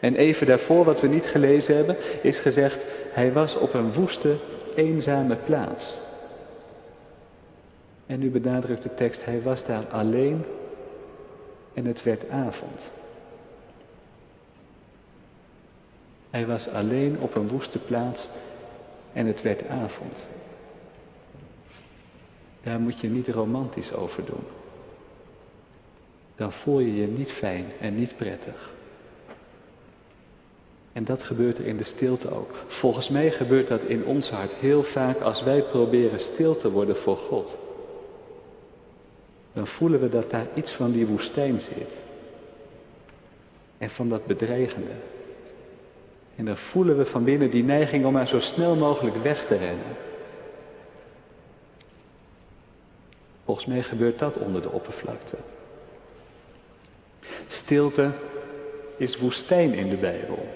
En 0.00 0.16
even 0.16 0.46
daarvoor, 0.46 0.84
wat 0.84 1.00
we 1.00 1.08
niet 1.08 1.26
gelezen 1.26 1.76
hebben, 1.76 1.96
is 2.22 2.38
gezegd, 2.38 2.84
hij 3.10 3.32
was 3.32 3.56
op 3.56 3.74
een 3.74 3.92
woeste, 3.92 4.36
eenzame 4.74 5.36
plaats. 5.36 5.98
En 8.10 8.18
nu 8.18 8.30
benadrukt 8.30 8.82
de 8.82 8.94
tekst, 8.94 9.24
hij 9.24 9.42
was 9.42 9.66
daar 9.66 9.86
alleen 9.86 10.44
en 11.74 11.84
het 11.84 12.02
werd 12.02 12.28
avond. 12.28 12.90
Hij 16.30 16.46
was 16.46 16.68
alleen 16.68 17.20
op 17.20 17.34
een 17.34 17.48
woeste 17.48 17.78
plaats 17.78 18.28
en 19.12 19.26
het 19.26 19.42
werd 19.42 19.68
avond. 19.68 20.26
Daar 22.62 22.80
moet 22.80 23.00
je 23.00 23.08
niet 23.08 23.28
romantisch 23.28 23.92
over 23.92 24.24
doen. 24.24 24.44
Dan 26.36 26.52
voel 26.52 26.78
je 26.78 26.96
je 26.96 27.06
niet 27.06 27.30
fijn 27.30 27.66
en 27.80 27.94
niet 27.94 28.16
prettig. 28.16 28.70
En 30.92 31.04
dat 31.04 31.22
gebeurt 31.22 31.58
er 31.58 31.66
in 31.66 31.76
de 31.76 31.84
stilte 31.84 32.30
ook. 32.30 32.54
Volgens 32.66 33.08
mij 33.08 33.30
gebeurt 33.30 33.68
dat 33.68 33.82
in 33.82 34.04
ons 34.04 34.30
hart 34.30 34.52
heel 34.52 34.82
vaak 34.82 35.20
als 35.20 35.42
wij 35.42 35.62
proberen 35.62 36.20
stil 36.20 36.56
te 36.56 36.70
worden 36.70 36.96
voor 36.96 37.16
God. 37.16 37.58
Dan 39.52 39.66
voelen 39.66 40.00
we 40.00 40.08
dat 40.08 40.30
daar 40.30 40.46
iets 40.54 40.72
van 40.72 40.92
die 40.92 41.06
woestijn 41.06 41.60
zit. 41.60 41.96
En 43.78 43.90
van 43.90 44.08
dat 44.08 44.26
bedreigende. 44.26 44.92
En 46.36 46.44
dan 46.44 46.56
voelen 46.56 46.96
we 46.96 47.06
van 47.06 47.24
binnen 47.24 47.50
die 47.50 47.64
neiging 47.64 48.04
om 48.04 48.12
maar 48.12 48.28
zo 48.28 48.40
snel 48.40 48.76
mogelijk 48.76 49.16
weg 49.16 49.46
te 49.46 49.56
rennen. 49.56 49.96
Volgens 53.44 53.66
mij 53.66 53.82
gebeurt 53.82 54.18
dat 54.18 54.38
onder 54.38 54.62
de 54.62 54.70
oppervlakte. 54.70 55.36
Stilte 57.46 58.10
is 58.96 59.18
woestijn 59.18 59.74
in 59.74 59.88
de 59.88 59.96
Bijbel. 59.96 60.48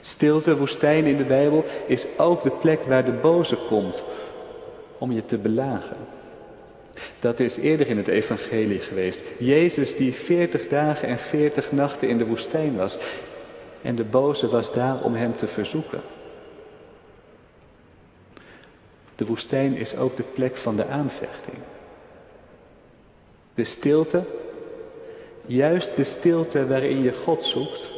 Stilte, 0.00 0.56
woestijn 0.56 1.04
in 1.04 1.16
de 1.16 1.24
Bijbel 1.24 1.64
is 1.86 2.06
ook 2.16 2.42
de 2.42 2.50
plek 2.50 2.82
waar 2.82 3.04
de 3.04 3.12
boze 3.12 3.56
komt 3.56 4.04
om 4.98 5.12
je 5.12 5.24
te 5.24 5.38
belagen. 5.38 5.96
Dat 7.24 7.40
is 7.40 7.56
eerder 7.56 7.88
in 7.88 7.96
het 7.96 8.08
evangelie 8.08 8.80
geweest. 8.80 9.20
Jezus 9.38 9.96
die 9.96 10.12
40 10.12 10.68
dagen 10.68 11.08
en 11.08 11.18
40 11.18 11.72
nachten 11.72 12.08
in 12.08 12.18
de 12.18 12.26
woestijn 12.26 12.76
was. 12.76 12.98
En 13.82 13.94
de 13.94 14.04
boze 14.04 14.48
was 14.48 14.72
daar 14.72 15.02
om 15.02 15.14
hem 15.14 15.36
te 15.36 15.46
verzoeken. 15.46 16.00
De 19.16 19.26
woestijn 19.26 19.76
is 19.76 19.96
ook 19.96 20.16
de 20.16 20.22
plek 20.22 20.56
van 20.56 20.76
de 20.76 20.86
aanvechting. 20.86 21.56
De 23.54 23.64
stilte, 23.64 24.22
juist 25.46 25.96
de 25.96 26.04
stilte 26.04 26.66
waarin 26.66 27.02
je 27.02 27.12
God 27.12 27.46
zoekt, 27.46 27.90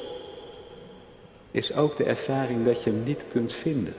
is 1.50 1.74
ook 1.74 1.96
de 1.96 2.04
ervaring 2.04 2.64
dat 2.64 2.82
je 2.82 2.90
hem 2.90 3.02
niet 3.02 3.24
kunt 3.32 3.52
vinden. 3.52 3.94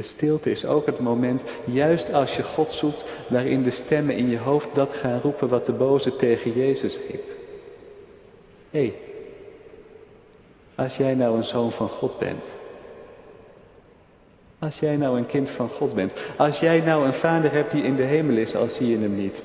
De 0.00 0.06
stilte 0.06 0.50
is 0.50 0.64
ook 0.64 0.86
het 0.86 1.00
moment, 1.00 1.42
juist 1.64 2.12
als 2.12 2.36
je 2.36 2.42
God 2.42 2.74
zoekt, 2.74 3.04
waarin 3.28 3.62
de 3.62 3.70
stemmen 3.70 4.16
in 4.16 4.28
je 4.28 4.38
hoofd 4.38 4.68
dat 4.72 4.92
gaan 4.92 5.20
roepen 5.20 5.48
wat 5.48 5.66
de 5.66 5.72
boze 5.72 6.16
tegen 6.16 6.52
Jezus 6.52 6.98
riep. 7.10 7.24
Hé, 8.70 8.80
hey, 8.80 8.94
als 10.74 10.96
jij 10.96 11.14
nou 11.14 11.36
een 11.36 11.44
zoon 11.44 11.72
van 11.72 11.88
God 11.88 12.18
bent, 12.18 12.52
als 14.58 14.78
jij 14.78 14.96
nou 14.96 15.18
een 15.18 15.26
kind 15.26 15.50
van 15.50 15.68
God 15.68 15.94
bent, 15.94 16.12
als 16.36 16.60
jij 16.60 16.80
nou 16.80 17.06
een 17.06 17.14
vader 17.14 17.52
hebt 17.52 17.72
die 17.72 17.82
in 17.82 17.96
de 17.96 18.02
hemel 18.02 18.36
is, 18.36 18.56
al 18.56 18.68
zie 18.68 18.88
je 18.88 18.98
hem 18.98 19.14
niet, 19.14 19.42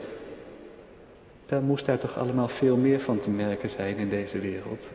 dan 1.45 1.63
moest 1.63 1.85
daar 1.85 1.99
toch 1.99 2.17
allemaal 2.17 2.47
veel 2.47 2.77
meer 2.77 2.99
van 2.99 3.19
te 3.19 3.29
merken 3.29 3.69
zijn 3.69 3.97
in 3.97 4.09
deze 4.09 4.39
wereld. 4.39 4.87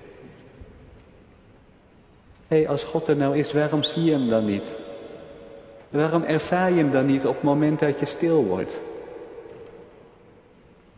Hé, 2.48 2.56
hey, 2.56 2.68
als 2.68 2.84
God 2.84 3.08
er 3.08 3.16
nou 3.16 3.38
is, 3.38 3.52
waarom 3.52 3.82
zie 3.82 4.04
je 4.04 4.12
hem 4.12 4.28
dan 4.28 4.44
niet? 4.44 4.76
Waarom 5.90 6.22
ervaar 6.22 6.70
je 6.70 6.76
hem 6.76 6.90
dan 6.90 7.06
niet 7.06 7.26
op 7.26 7.34
het 7.34 7.42
moment 7.42 7.80
dat 7.80 8.00
je 8.00 8.06
stil 8.06 8.44
wordt? 8.44 8.80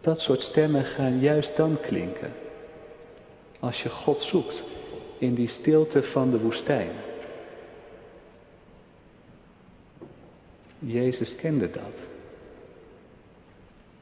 Dat 0.00 0.20
soort 0.20 0.42
stemmen 0.42 0.84
gaan 0.84 1.18
juist 1.18 1.56
dan 1.56 1.78
klinken. 1.80 2.32
Als 3.60 3.82
je 3.82 3.88
God 3.88 4.20
zoekt 4.20 4.64
in 5.18 5.34
die 5.34 5.48
stilte 5.48 6.02
van 6.02 6.30
de 6.30 6.38
woestijn. 6.38 6.90
Jezus 10.78 11.36
kende 11.36 11.70
dat. 11.70 11.98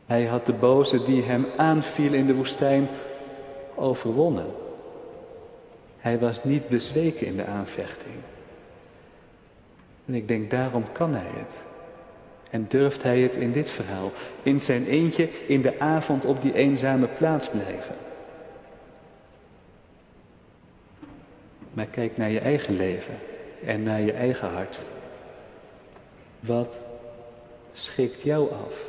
Hij 0.07 0.25
had 0.25 0.47
de 0.47 0.53
boze 0.53 1.05
die 1.05 1.23
hem 1.23 1.47
aanviel 1.57 2.13
in 2.13 2.27
de 2.27 2.35
woestijn 2.35 2.89
overwonnen. 3.75 4.47
Hij 5.99 6.19
was 6.19 6.45
niet 6.45 6.69
bezweken 6.69 7.27
in 7.27 7.37
de 7.37 7.45
aanvechting. 7.45 8.15
En 10.11 10.17
ik 10.17 10.29
denk, 10.29 10.51
daarom 10.51 10.85
kan 10.93 11.15
hij 11.15 11.31
het. 11.35 11.61
En 12.51 12.67
durft 12.69 13.03
hij 13.03 13.21
het 13.21 13.35
in 13.35 13.53
dit 13.53 13.71
verhaal, 13.71 14.13
in 14.43 14.61
zijn 14.61 14.87
eentje 14.87 15.29
in 15.47 15.63
de 15.63 15.81
avond 15.81 16.25
op 16.25 16.43
die 16.43 16.55
eenzame 16.55 17.07
plaats 17.07 17.49
blijven. 17.49 17.95
Maar 21.73 21.87
kijk 21.87 22.17
naar 22.17 22.31
je 22.31 22.41
eigen 22.41 22.77
leven 22.77 23.19
en 23.65 23.83
naar 23.83 24.01
je 24.01 24.13
eigen 24.13 24.49
hart. 24.49 24.81
Wat 26.41 26.79
schikt 27.73 28.23
jou 28.23 28.51
af? 28.51 28.85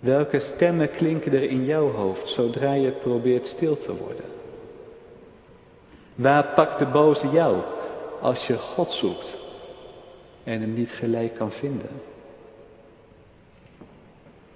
Welke 0.00 0.40
stemmen 0.40 0.90
klinken 0.90 1.32
er 1.32 1.50
in 1.50 1.64
jouw 1.64 1.90
hoofd 1.90 2.28
zodra 2.28 2.72
je 2.72 2.90
probeert 2.90 3.46
stil 3.46 3.76
te 3.76 3.96
worden? 3.96 4.24
Waar 6.14 6.44
pakt 6.44 6.78
de 6.78 6.86
boze 6.86 7.28
jou 7.28 7.56
als 8.20 8.46
je 8.46 8.58
God 8.58 8.92
zoekt 8.92 9.36
en 10.44 10.60
hem 10.60 10.74
niet 10.74 10.90
gelijk 10.90 11.34
kan 11.34 11.52
vinden? 11.52 11.90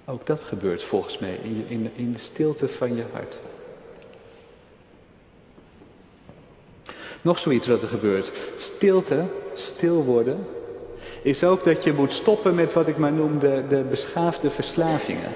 Ook 0.05 0.25
dat 0.25 0.43
gebeurt 0.43 0.83
volgens 0.83 1.17
mij 1.17 1.39
in, 1.43 1.65
in, 1.67 1.91
in 1.95 2.11
de 2.11 2.19
stilte 2.19 2.67
van 2.67 2.95
je 2.95 3.03
hart. 3.11 3.39
Nog 7.21 7.39
zoiets 7.39 7.67
wat 7.67 7.81
er 7.81 7.87
gebeurt. 7.87 8.31
Stilte, 8.55 9.23
stil 9.53 10.03
worden, 10.03 10.45
is 11.21 11.43
ook 11.43 11.63
dat 11.63 11.83
je 11.83 11.93
moet 11.93 12.13
stoppen 12.13 12.55
met 12.55 12.73
wat 12.73 12.87
ik 12.87 12.97
maar 12.97 13.11
noem 13.11 13.39
de, 13.39 13.63
de 13.69 13.83
beschaafde 13.89 14.49
verslavingen. 14.49 15.33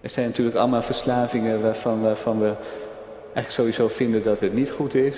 Er 0.00 0.10
zijn 0.10 0.26
natuurlijk 0.26 0.56
allemaal 0.56 0.82
verslavingen 0.82 1.62
waarvan, 1.62 2.02
waarvan 2.02 2.40
we 2.40 2.54
eigenlijk 3.22 3.50
sowieso 3.50 3.88
vinden 3.88 4.22
dat 4.22 4.40
het 4.40 4.54
niet 4.54 4.70
goed 4.70 4.94
is. 4.94 5.16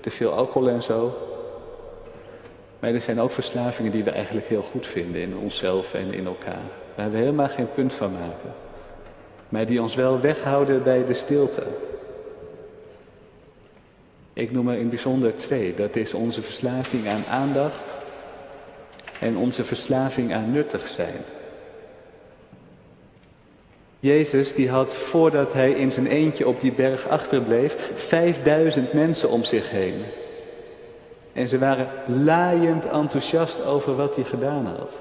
Te 0.00 0.10
veel 0.10 0.32
alcohol 0.32 0.68
en 0.68 0.82
zo. 0.82 1.16
Maar 2.78 2.90
er 2.90 3.00
zijn 3.00 3.20
ook 3.20 3.30
verslavingen 3.30 3.92
die 3.92 4.04
we 4.04 4.10
eigenlijk 4.10 4.46
heel 4.46 4.62
goed 4.62 4.86
vinden 4.86 5.20
in 5.20 5.36
onszelf 5.36 5.94
en 5.94 6.12
in 6.12 6.26
elkaar. 6.26 6.62
Waar 6.94 7.10
we 7.10 7.16
helemaal 7.16 7.48
geen 7.48 7.72
punt 7.74 7.92
van 7.92 8.12
maken. 8.12 8.52
Maar 9.48 9.66
die 9.66 9.82
ons 9.82 9.94
wel 9.94 10.20
weghouden 10.20 10.82
bij 10.82 11.06
de 11.06 11.14
stilte. 11.14 11.62
Ik 14.32 14.50
noem 14.50 14.68
er 14.68 14.78
in 14.78 14.88
bijzonder 14.88 15.36
twee. 15.36 15.74
Dat 15.74 15.96
is 15.96 16.14
onze 16.14 16.42
verslaving 16.42 17.08
aan 17.08 17.24
aandacht 17.30 17.92
en 19.20 19.36
onze 19.36 19.64
verslaving 19.64 20.34
aan 20.34 20.52
nuttig 20.52 20.88
zijn. 20.88 21.24
Jezus 24.00 24.54
die 24.54 24.70
had 24.70 24.96
voordat 24.96 25.52
hij 25.52 25.70
in 25.70 25.92
zijn 25.92 26.06
eentje 26.06 26.48
op 26.48 26.60
die 26.60 26.72
berg 26.72 27.08
achterbleef, 27.08 27.90
vijfduizend 27.94 28.92
mensen 28.92 29.30
om 29.30 29.44
zich 29.44 29.70
heen. 29.70 30.02
En 31.32 31.48
ze 31.48 31.58
waren 31.58 31.88
laaiend 32.06 32.86
enthousiast 32.86 33.64
over 33.64 33.96
wat 33.96 34.14
hij 34.14 34.24
gedaan 34.24 34.66
had. 34.66 35.00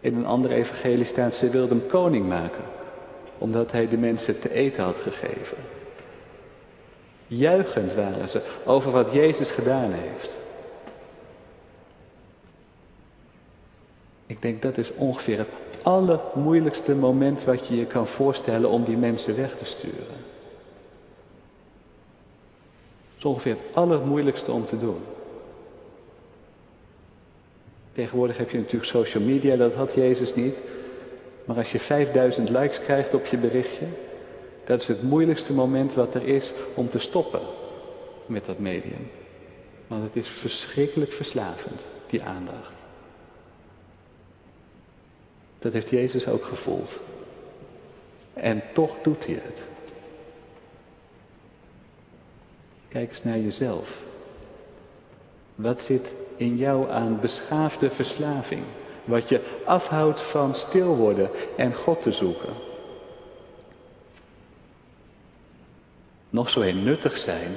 In 0.00 0.16
een 0.16 0.26
andere 0.26 0.54
evangelie 0.54 1.04
staat, 1.04 1.34
ze 1.34 1.50
wilden 1.50 1.78
hem 1.78 1.86
koning 1.86 2.28
maken, 2.28 2.64
omdat 3.38 3.72
hij 3.72 3.88
de 3.88 3.98
mensen 3.98 4.40
te 4.40 4.52
eten 4.52 4.84
had 4.84 4.98
gegeven. 4.98 5.56
Juichend 7.26 7.94
waren 7.94 8.28
ze 8.28 8.42
over 8.64 8.90
wat 8.90 9.12
Jezus 9.12 9.50
gedaan 9.50 9.92
heeft. 9.92 10.36
Ik 14.26 14.42
denk 14.42 14.62
dat 14.62 14.76
is 14.78 14.94
ongeveer 14.94 15.38
het 15.38 15.48
allermoeilijkste 15.86 16.94
moment 16.94 17.44
wat 17.44 17.66
je 17.66 17.76
je 17.76 17.86
kan 17.86 18.06
voorstellen 18.06 18.70
om 18.70 18.84
die 18.84 18.96
mensen 18.96 19.36
weg 19.36 19.56
te 19.56 19.64
sturen. 19.64 20.16
Het 23.08 23.18
is 23.18 23.24
ongeveer 23.24 23.52
het 23.52 23.74
allermoeilijkste 23.74 24.52
om 24.52 24.64
te 24.64 24.78
doen. 24.78 24.98
Tegenwoordig 27.92 28.36
heb 28.36 28.50
je 28.50 28.58
natuurlijk 28.58 28.90
social 28.90 29.22
media, 29.22 29.56
dat 29.56 29.74
had 29.74 29.94
Jezus 29.94 30.34
niet. 30.34 30.56
Maar 31.44 31.56
als 31.56 31.72
je 31.72 31.78
5000 31.78 32.48
likes 32.48 32.80
krijgt 32.80 33.14
op 33.14 33.26
je 33.26 33.36
berichtje, 33.36 33.86
dat 34.64 34.80
is 34.80 34.86
het 34.88 35.02
moeilijkste 35.02 35.52
moment 35.52 35.94
wat 35.94 36.14
er 36.14 36.28
is 36.28 36.52
om 36.74 36.88
te 36.88 36.98
stoppen 36.98 37.42
met 38.26 38.44
dat 38.46 38.58
medium. 38.58 39.10
Want 39.86 40.02
het 40.02 40.16
is 40.16 40.28
verschrikkelijk 40.28 41.12
verslavend, 41.12 41.86
die 42.06 42.22
aandacht. 42.22 42.84
Dat 45.66 45.74
heeft 45.74 45.90
Jezus 45.90 46.28
ook 46.28 46.44
gevoeld. 46.44 47.00
En 48.34 48.62
toch 48.72 48.96
doet 49.02 49.26
hij 49.26 49.40
het. 49.44 49.64
Kijk 52.88 53.08
eens 53.08 53.22
naar 53.22 53.38
jezelf. 53.38 54.02
Wat 55.54 55.80
zit 55.80 56.14
in 56.36 56.56
jou 56.56 56.90
aan 56.90 57.20
beschaafde 57.20 57.90
verslaving? 57.90 58.62
Wat 59.04 59.28
je 59.28 59.40
afhoudt 59.64 60.20
van 60.20 60.54
stil 60.54 60.96
worden 60.96 61.30
en 61.56 61.74
God 61.74 62.02
te 62.02 62.12
zoeken. 62.12 62.54
nog 66.30 66.50
zo 66.50 66.60
heel 66.60 66.74
nuttig 66.74 67.16
zijn. 67.16 67.56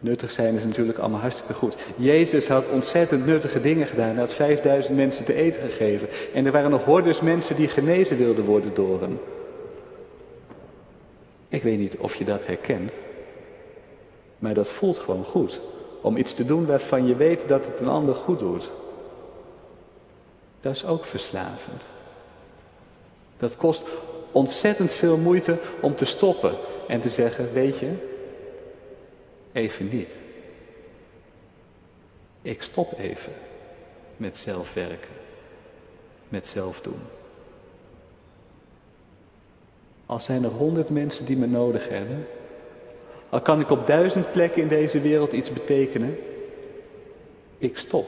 Nuttig 0.00 0.30
zijn 0.30 0.56
is 0.56 0.64
natuurlijk 0.64 0.98
allemaal 0.98 1.20
hartstikke 1.20 1.54
goed. 1.54 1.76
Jezus 1.96 2.48
had 2.48 2.68
ontzettend 2.68 3.26
nuttige 3.26 3.60
dingen 3.60 3.86
gedaan. 3.86 4.08
Hij 4.08 4.18
had 4.18 4.32
5000 4.32 4.96
mensen 4.96 5.24
te 5.24 5.34
eten 5.34 5.60
gegeven. 5.60 6.08
En 6.34 6.46
er 6.46 6.52
waren 6.52 6.70
nog 6.70 6.84
hordes 6.84 7.20
mensen 7.20 7.56
die 7.56 7.68
genezen 7.68 8.16
wilden 8.16 8.44
worden 8.44 8.74
door 8.74 9.00
hem. 9.00 9.20
Ik 11.48 11.62
weet 11.62 11.78
niet 11.78 11.96
of 11.96 12.14
je 12.14 12.24
dat 12.24 12.46
herkent. 12.46 12.92
Maar 14.38 14.54
dat 14.54 14.68
voelt 14.68 14.98
gewoon 14.98 15.24
goed. 15.24 15.60
Om 16.00 16.16
iets 16.16 16.34
te 16.34 16.44
doen 16.44 16.66
waarvan 16.66 17.06
je 17.06 17.16
weet 17.16 17.48
dat 17.48 17.66
het 17.66 17.80
een 17.80 17.88
ander 17.88 18.14
goed 18.14 18.38
doet. 18.38 18.70
Dat 20.60 20.74
is 20.74 20.86
ook 20.86 21.04
verslavend. 21.04 21.82
Dat 23.38 23.56
kost 23.56 23.84
ontzettend 24.32 24.92
veel 24.92 25.16
moeite 25.16 25.58
om 25.80 25.94
te 25.94 26.04
stoppen 26.04 26.52
en 26.88 27.00
te 27.00 27.08
zeggen, 27.08 27.52
weet 27.52 27.78
je, 27.78 28.07
even 29.58 29.88
niet. 29.88 30.18
Ik 32.42 32.62
stop 32.62 32.98
even 32.98 33.32
met 34.16 34.36
zelfwerken, 34.36 35.14
met 36.28 36.46
zelf 36.46 36.80
doen. 36.80 37.00
Al 40.06 40.20
zijn 40.20 40.44
er 40.44 40.50
honderd 40.50 40.88
mensen 40.90 41.24
die 41.24 41.36
me 41.36 41.46
nodig 41.46 41.88
hebben, 41.88 42.26
al 43.28 43.40
kan 43.40 43.60
ik 43.60 43.70
op 43.70 43.86
duizend 43.86 44.32
plekken 44.32 44.62
in 44.62 44.68
deze 44.68 45.00
wereld 45.00 45.32
iets 45.32 45.52
betekenen, 45.52 46.18
ik 47.58 47.78
stop. 47.78 48.06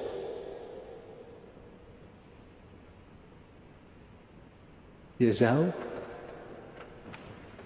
Je 5.17 5.35
zou 5.35 5.73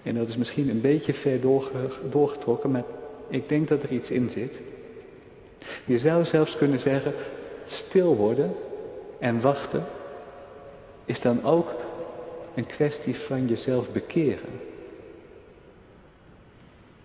en 0.05 0.15
dat 0.15 0.27
is 0.27 0.37
misschien 0.37 0.69
een 0.69 0.81
beetje 0.81 1.13
ver 1.13 1.41
doorgetrokken, 2.09 2.71
maar 2.71 2.83
ik 3.27 3.49
denk 3.49 3.67
dat 3.67 3.83
er 3.83 3.91
iets 3.91 4.11
in 4.11 4.29
zit. 4.29 4.59
Je 5.85 5.99
zou 5.99 6.25
zelfs 6.25 6.57
kunnen 6.57 6.79
zeggen, 6.79 7.13
stil 7.65 8.15
worden 8.15 8.55
en 9.19 9.41
wachten 9.41 9.85
is 11.05 11.21
dan 11.21 11.43
ook 11.43 11.69
een 12.55 12.65
kwestie 12.65 13.15
van 13.15 13.47
jezelf 13.47 13.91
bekeren. 13.91 14.59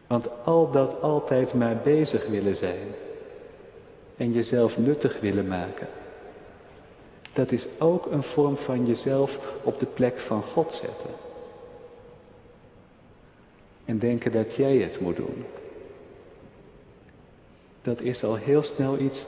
Want 0.07 0.29
al 0.45 0.71
dat 0.71 1.01
altijd 1.03 1.55
maar 1.55 1.77
bezig 1.77 2.27
willen 2.27 2.57
zijn 2.57 2.87
en 4.17 4.33
jezelf 4.33 4.79
nuttig 4.79 5.21
willen 5.21 5.49
maken, 5.49 5.89
dat 7.33 7.53
is 7.53 7.67
ook 7.79 8.07
een 8.07 8.23
vorm 8.23 8.57
van 8.57 8.87
jezelf 8.87 9.39
op 9.63 9.79
de 9.79 9.87
plek 9.87 10.19
van 10.19 10.43
God 10.43 10.73
zetten. 10.73 11.11
En 13.85 13.99
denken 13.99 14.33
dat 14.33 14.55
jij 14.55 14.77
het 14.77 15.01
moet 15.01 15.17
doen. 15.17 15.45
Dat 17.83 18.01
is 18.01 18.25
al 18.25 18.35
heel 18.35 18.63
snel 18.63 18.99
iets 18.99 19.27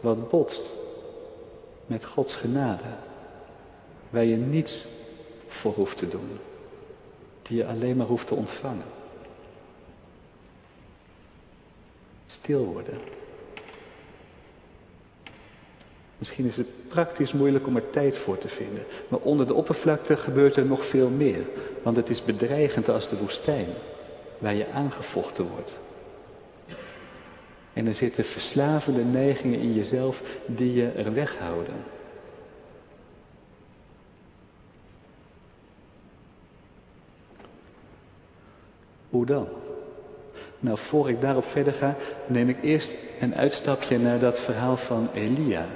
wat 0.00 0.28
botst 0.30 0.66
met 1.86 2.04
Gods 2.04 2.34
genade. 2.34 2.88
Waar 4.10 4.24
je 4.24 4.36
niets 4.36 4.86
voor 5.48 5.72
hoeft 5.72 5.96
te 5.96 6.08
doen. 6.08 6.38
Die 7.42 7.56
je 7.56 7.66
alleen 7.66 7.96
maar 7.96 8.06
hoeft 8.06 8.26
te 8.26 8.34
ontvangen. 8.34 8.84
Stil 12.26 12.64
worden. 12.64 12.98
Misschien 16.18 16.46
is 16.46 16.56
het 16.56 16.88
praktisch 16.88 17.32
moeilijk 17.32 17.66
om 17.66 17.76
er 17.76 17.90
tijd 17.90 18.18
voor 18.18 18.38
te 18.38 18.48
vinden. 18.48 18.84
Maar 19.08 19.20
onder 19.20 19.46
de 19.46 19.54
oppervlakte 19.54 20.16
gebeurt 20.16 20.56
er 20.56 20.66
nog 20.66 20.84
veel 20.84 21.08
meer. 21.08 21.46
Want 21.82 21.96
het 21.96 22.10
is 22.10 22.24
bedreigend 22.24 22.88
als 22.88 23.08
de 23.08 23.16
woestijn, 23.16 23.68
waar 24.38 24.54
je 24.54 24.70
aangevochten 24.70 25.48
wordt. 25.48 25.78
En 27.78 27.86
er 27.86 27.94
zitten 27.94 28.24
verslavende 28.24 29.04
neigingen 29.04 29.60
in 29.60 29.74
jezelf 29.74 30.22
die 30.46 30.74
je 30.74 30.88
er 30.88 31.12
weghouden. 31.12 31.74
Hoe 39.10 39.26
dan? 39.26 39.48
Nou, 40.60 40.78
voor 40.78 41.08
ik 41.08 41.20
daarop 41.20 41.44
verder 41.44 41.72
ga, 41.72 41.96
neem 42.26 42.48
ik 42.48 42.62
eerst 42.62 42.94
een 43.20 43.34
uitstapje 43.34 43.98
naar 43.98 44.18
dat 44.18 44.40
verhaal 44.40 44.76
van 44.76 45.08
Elia. 45.14 45.66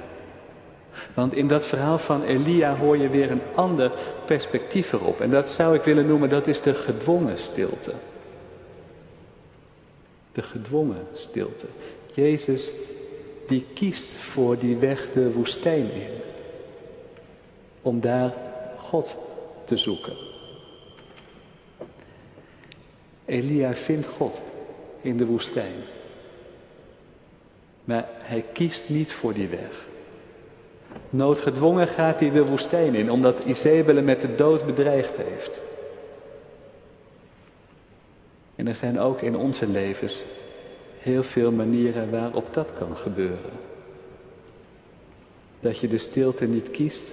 Want 1.13 1.33
in 1.33 1.47
dat 1.47 1.65
verhaal 1.65 1.97
van 1.97 2.23
Elia 2.23 2.75
hoor 2.75 2.97
je 2.97 3.09
weer 3.09 3.31
een 3.31 3.43
ander 3.55 3.91
perspectief 4.25 4.93
erop. 4.93 5.21
En 5.21 5.29
dat 5.29 5.47
zou 5.47 5.75
ik 5.75 5.83
willen 5.83 6.07
noemen, 6.07 6.29
dat 6.29 6.47
is 6.47 6.61
de 6.61 6.73
gedwongen 6.75 7.37
stilte. 7.39 7.93
De 10.33 10.41
gedwongen 10.41 11.07
stilte. 11.13 11.65
Jezus 12.13 12.73
die 13.47 13.65
kiest 13.73 14.07
voor 14.07 14.57
die 14.59 14.77
weg 14.77 15.11
de 15.11 15.31
woestijn 15.31 15.91
in. 15.91 16.11
Om 17.81 18.01
daar 18.01 18.33
God 18.77 19.17
te 19.65 19.77
zoeken. 19.77 20.13
Elia 23.25 23.73
vindt 23.73 24.07
God 24.07 24.41
in 25.01 25.17
de 25.17 25.25
woestijn. 25.25 25.75
Maar 27.83 28.09
hij 28.11 28.45
kiest 28.53 28.89
niet 28.89 29.11
voor 29.11 29.33
die 29.33 29.47
weg. 29.47 29.85
Noodgedwongen 31.09 31.87
gaat 31.87 32.19
hij 32.19 32.31
de 32.31 32.45
woestijn 32.45 32.95
in, 32.95 33.11
omdat 33.11 33.43
Isabelle 33.43 34.01
met 34.01 34.21
de 34.21 34.35
dood 34.35 34.65
bedreigd 34.65 35.17
heeft. 35.17 35.61
En 38.63 38.69
er 38.69 38.75
zijn 38.75 38.99
ook 38.99 39.21
in 39.21 39.35
onze 39.35 39.67
levens 39.67 40.23
heel 40.99 41.23
veel 41.23 41.51
manieren 41.51 42.11
waarop 42.11 42.53
dat 42.53 42.73
kan 42.73 42.97
gebeuren. 42.97 43.51
Dat 45.59 45.77
je 45.77 45.87
de 45.87 45.97
stilte 45.97 46.45
niet 46.45 46.71
kiest, 46.71 47.11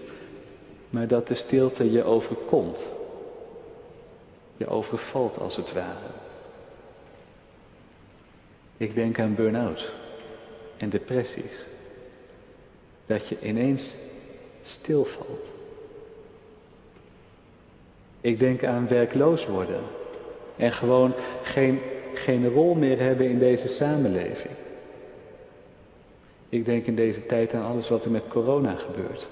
maar 0.91 1.09
dat 1.09 1.29
de 1.29 1.35
stilte 1.35 1.93
je 1.93 2.05
overkomt. 2.05 2.87
Je 4.57 4.67
overvalt 4.67 5.39
als 5.39 5.57
het 5.57 5.73
ware. 5.73 6.11
Ik 8.77 8.95
denk 8.95 9.19
aan 9.19 9.35
burn-out 9.35 9.93
en 10.77 10.89
depressies. 10.89 11.67
Dat 13.07 13.29
je 13.29 13.37
ineens 13.43 13.93
stilvalt. 14.63 15.51
Ik 18.21 18.39
denk 18.39 18.65
aan 18.65 18.89
werkloos 18.89 19.47
worden 19.47 19.83
en 20.61 20.73
gewoon 20.73 21.13
geen 21.43 21.81
geen 22.15 22.49
rol 22.49 22.75
meer 22.75 22.99
hebben 22.99 23.29
in 23.29 23.39
deze 23.39 23.69
samenleving. 23.69 24.55
Ik 26.49 26.65
denk 26.65 26.87
in 26.87 26.95
deze 26.95 27.27
tijd 27.27 27.55
aan 27.55 27.65
alles 27.65 27.89
wat 27.89 28.05
er 28.05 28.11
met 28.11 28.29
corona 28.29 28.75
gebeurt. 28.75 29.29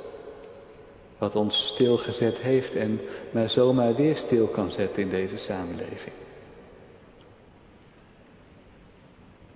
Wat 1.19 1.37
ons 1.37 1.67
stilgezet 1.67 2.39
heeft 2.39 2.75
en 2.75 3.01
maar 3.31 3.51
zomaar 3.51 3.95
weer 3.95 4.17
stil 4.17 4.47
kan 4.47 4.71
zetten 4.71 5.03
in 5.03 5.11
deze 5.11 5.37
samenleving. 5.37 6.15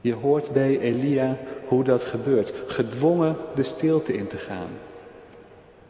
Je 0.00 0.14
hoort 0.14 0.52
bij 0.52 0.78
Elia 0.78 1.38
hoe 1.66 1.84
dat 1.84 2.04
gebeurt. 2.04 2.52
Gedwongen 2.66 3.36
de 3.54 3.62
stilte 3.62 4.14
in 4.14 4.26
te 4.26 4.38
gaan. 4.38 4.70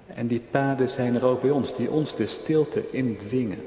En 0.07 0.27
die 0.27 0.43
paden 0.51 0.89
zijn 0.89 1.15
er 1.15 1.25
ook 1.25 1.41
bij 1.41 1.51
ons, 1.51 1.77
die 1.77 1.91
ons 1.91 2.17
de 2.17 2.27
stilte 2.27 2.91
indwingen. 2.91 3.65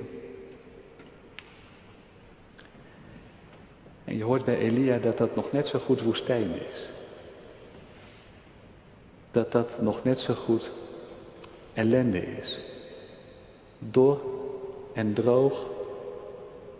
En 4.05 4.17
je 4.17 4.23
hoort 4.23 4.45
bij 4.45 4.57
Elia 4.57 4.97
dat 4.97 5.17
dat 5.17 5.35
nog 5.35 5.51
net 5.51 5.67
zo 5.67 5.79
goed 5.79 6.01
woestijn 6.01 6.51
is. 6.71 6.89
Dat 9.31 9.51
dat 9.51 9.81
nog 9.81 10.03
net 10.03 10.19
zo 10.19 10.33
goed 10.33 10.71
ellende 11.73 12.25
is. 12.37 12.59
Dor 13.79 14.21
en 14.93 15.13
droog 15.13 15.65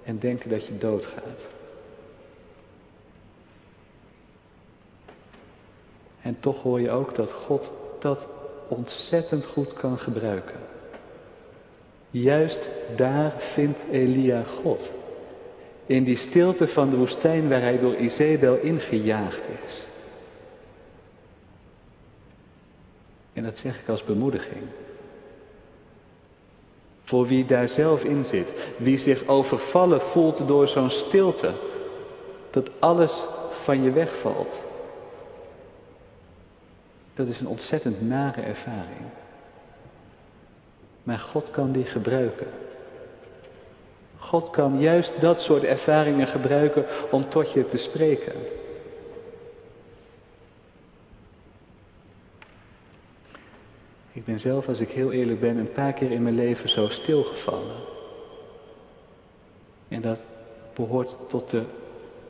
en 0.04 0.18
denken 0.20 0.50
dat 0.50 0.66
je 0.66 0.78
doodgaat. 0.78 1.48
En 6.22 6.40
toch 6.40 6.62
hoor 6.62 6.82
je 6.82 6.92
ook 6.92 7.16
dat 7.16 7.32
God 7.32 7.74
dat 8.00 8.28
ontzettend 8.68 9.46
goed 9.46 9.74
kan 9.74 10.00
gebruiken. 10.00 10.60
Juist 12.10 12.70
daar 12.96 13.34
vindt 13.38 13.84
Elia 13.92 14.44
God. 14.44 14.92
In 15.86 16.04
die 16.04 16.18
stilte 16.18 16.68
van 16.68 16.90
de 16.90 16.98
woestijn 16.98 17.50
waar 17.50 17.62
hij 17.62 17.80
door 17.80 17.96
Izebel 17.96 18.58
ingejaagd 18.58 19.42
is. 19.66 19.86
En 23.34 23.44
dat 23.44 23.58
zeg 23.58 23.80
ik 23.80 23.90
als 23.90 24.04
bemoediging. 24.04 24.64
Voor 27.04 27.28
wie 27.28 27.46
daar 27.46 27.70
zelf 27.70 28.04
in 28.04 28.26
zit, 28.26 28.54
wie 28.78 28.98
zich 28.98 29.28
overvallen 29.28 30.02
voelt 30.02 30.48
door 30.48 30.68
zo'n 30.68 30.90
stilte, 30.90 31.54
dat 32.52 32.70
alles 32.80 33.26
van 33.50 33.84
je 33.84 33.92
wegvalt. 33.92 34.60
Dat 37.14 37.28
is 37.28 37.40
een 37.40 37.48
ontzettend 37.48 38.02
nare 38.02 38.42
ervaring. 38.42 39.06
Maar 41.04 41.20
God 41.20 41.52
kan 41.52 41.72
die 41.72 41.86
gebruiken. 41.86 42.48
God 44.18 44.50
kan 44.50 44.80
juist 44.80 45.22
dat 45.22 45.42
soort 45.42 45.64
ervaringen 45.64 46.28
gebruiken 46.28 46.86
om 47.12 47.30
tot 47.30 47.52
je 47.52 47.66
te 47.66 47.78
spreken. 47.78 48.34
Ik 54.12 54.26
ben 54.26 54.40
zelf, 54.40 54.68
als 54.68 54.80
ik 54.80 54.90
heel 54.90 55.12
eerlijk 55.12 55.40
ben, 55.40 55.58
een 55.58 55.72
paar 55.72 55.94
keer 55.94 56.12
in 56.12 56.24
mijn 56.24 56.36
leven 56.36 56.70
zo 56.70 56.88
stilgevallen. 56.88 57.76
En 59.88 60.02
dat 60.02 60.20
behoort 60.74 61.16
tot 61.28 61.50
de 61.50 61.64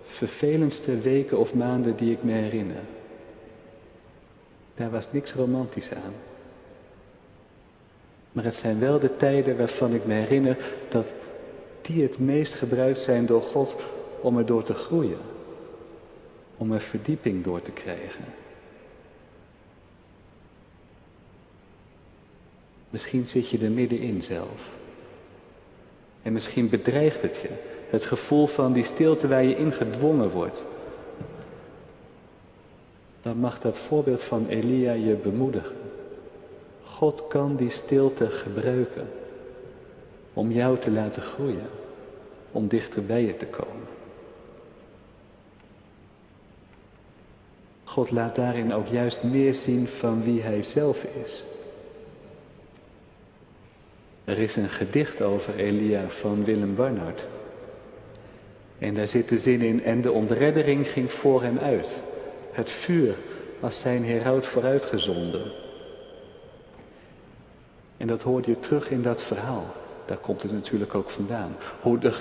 vervelendste 0.04 1.00
weken 1.00 1.38
of 1.38 1.54
maanden 1.54 1.96
die 1.96 2.12
ik 2.12 2.24
me 2.24 2.32
herinner. 2.32 2.84
Daar 4.76 4.92
was 4.92 5.12
niks 5.12 5.34
romantisch 5.34 5.92
aan. 5.92 6.14
Maar 8.32 8.44
het 8.44 8.56
zijn 8.56 8.80
wel 8.80 9.00
de 9.00 9.16
tijden 9.16 9.58
waarvan 9.58 9.94
ik 9.94 10.06
me 10.06 10.14
herinner 10.14 10.58
dat 10.90 11.14
die 11.86 12.02
het 12.04 12.20
meest 12.20 12.54
gebruikt 12.54 13.02
zijn 13.02 13.26
door 13.26 13.42
God 13.42 13.76
om 14.22 14.38
er 14.38 14.46
door 14.46 14.64
te 14.64 14.74
groeien. 14.74 15.20
Om 16.58 16.72
er 16.72 16.82
verdieping 16.82 17.44
door 17.44 17.62
te 17.62 17.72
krijgen. 17.72 18.26
Misschien 22.90 23.28
zit 23.28 23.50
je 23.50 23.60
er 23.60 23.72
middenin 23.72 24.24
zelf. 24.24 24.74
En 26.22 26.34
misschien 26.34 26.70
bedreigt 26.70 27.22
het 27.22 27.36
je. 27.36 27.50
Het 27.90 28.06
gevoel 28.06 28.48
van 28.48 28.74
die 28.74 28.84
stilte 28.84 29.28
waar 29.28 29.44
je 29.44 29.56
in 29.56 29.72
gedwongen 29.72 30.30
wordt. 30.30 30.64
Dan 33.22 33.38
mag 33.38 33.60
dat 33.60 33.80
voorbeeld 33.80 34.24
van 34.24 34.48
Elia 34.48 34.92
je 34.94 35.14
bemoedigen. 35.14 35.76
God 36.84 37.28
kan 37.28 37.56
die 37.56 37.70
stilte 37.70 38.30
gebruiken 38.30 39.08
om 40.36 40.52
jou 40.52 40.78
te 40.78 40.92
laten 40.92 41.22
groeien, 41.22 41.70
om 42.52 42.68
dichter 42.68 43.06
bij 43.06 43.26
je 43.26 43.38
te 43.38 43.46
komen. 43.46 43.88
God 47.84 48.12
laat 48.12 48.36
daarin 48.36 48.74
ook 48.74 48.88
juist 48.88 49.24
meer 49.24 49.56
zien 49.56 49.88
van 49.88 50.24
wie 50.24 50.42
Hij 50.42 50.62
zelf 50.62 51.04
is 51.04 51.44
Er 54.26 54.38
is 54.38 54.56
een 54.56 54.70
gedicht 54.70 55.22
over 55.22 55.56
Elia 55.56 56.10
van 56.10 56.44
Willem 56.44 56.76
Barnard. 56.76 57.28
En 58.80 58.94
daar 58.94 59.08
zit 59.08 59.30
de 59.30 59.40
zin 59.40 59.62
in, 59.62 59.84
en 59.84 60.02
de 60.02 60.12
ontreddering 60.12 60.88
ging 60.88 61.12
voor 61.12 61.42
hem 61.42 61.58
uit. 61.58 62.02
Het 62.52 62.70
vuur 62.70 63.16
als 63.60 63.80
zijn 63.80 64.06
heraut 64.06 64.46
vooruitgezonden. 64.46 65.52
En 67.98 68.08
dat 68.08 68.22
hoorde 68.22 68.50
je 68.50 68.60
terug 68.60 68.90
in 68.90 69.02
dat 69.02 69.24
verhaal. 69.24 69.66
Daar 70.06 70.18
komt 70.18 70.42
het 70.42 70.52
natuurlijk 70.52 70.96
ook 70.96 71.10
vandaan. 71.10 71.56
Hoe 71.82 71.98
de 72.00 72.12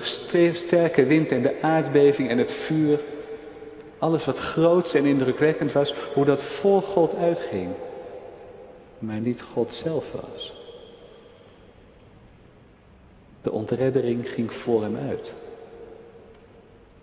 sterke 0.53 1.05
wind 1.05 1.31
en 1.31 1.41
de 1.41 1.61
aardbeving 1.61 2.29
en 2.29 2.37
het 2.37 2.51
vuur, 2.51 2.99
alles 3.97 4.25
wat 4.25 4.37
groots 4.37 4.93
en 4.93 5.05
indrukwekkend 5.05 5.71
was, 5.71 5.95
hoe 6.13 6.25
dat 6.25 6.43
voor 6.43 6.81
God 6.81 7.15
uitging. 7.15 7.69
Maar 8.99 9.19
niet 9.19 9.41
God 9.41 9.73
zelf 9.73 10.11
was. 10.11 10.53
De 13.41 13.51
ontreddering 13.51 14.29
ging 14.29 14.53
voor 14.53 14.81
hem 14.81 14.97
uit. 15.09 15.33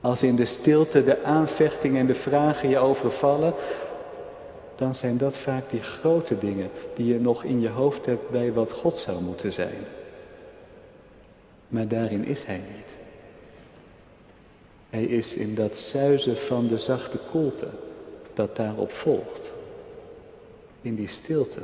Als 0.00 0.22
in 0.22 0.36
de 0.36 0.44
stilte 0.44 1.04
de 1.04 1.22
aanvechting 1.22 1.96
en 1.96 2.06
de 2.06 2.14
vragen 2.14 2.68
je 2.68 2.78
overvallen, 2.78 3.54
dan 4.76 4.94
zijn 4.94 5.18
dat 5.18 5.36
vaak 5.36 5.70
die 5.70 5.82
grote 5.82 6.38
dingen 6.38 6.70
die 6.94 7.06
je 7.06 7.20
nog 7.20 7.44
in 7.44 7.60
je 7.60 7.68
hoofd 7.68 8.06
hebt 8.06 8.30
bij 8.30 8.52
wat 8.52 8.72
God 8.72 8.96
zou 8.96 9.22
moeten 9.22 9.52
zijn. 9.52 9.84
Maar 11.72 11.88
daarin 11.88 12.24
is 12.24 12.44
Hij 12.44 12.56
niet. 12.56 12.90
Hij 14.90 15.04
is 15.04 15.34
in 15.34 15.54
dat 15.54 15.76
zuizen 15.76 16.36
van 16.36 16.66
de 16.66 16.78
zachte 16.78 17.18
koelte 17.30 17.68
dat 18.34 18.56
daarop 18.56 18.92
volgt. 18.92 19.52
In 20.82 20.94
die 20.94 21.08
stilte. 21.08 21.60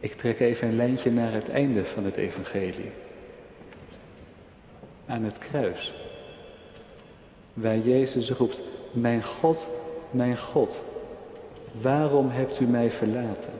Ik 0.00 0.12
trek 0.12 0.40
even 0.40 0.68
een 0.68 0.76
lijntje 0.76 1.10
naar 1.10 1.32
het 1.32 1.48
einde 1.48 1.84
van 1.84 2.04
het 2.04 2.16
evangelie. 2.16 2.90
Aan 5.06 5.22
het 5.24 5.38
kruis. 5.38 5.94
Waar 7.52 7.78
Jezus 7.78 8.30
roept, 8.30 8.60
mijn 8.92 9.24
God, 9.24 9.66
mijn 10.10 10.38
God, 10.38 10.82
waarom 11.72 12.30
hebt 12.30 12.60
u 12.60 12.66
mij 12.66 12.90
verlaten? 12.90 13.52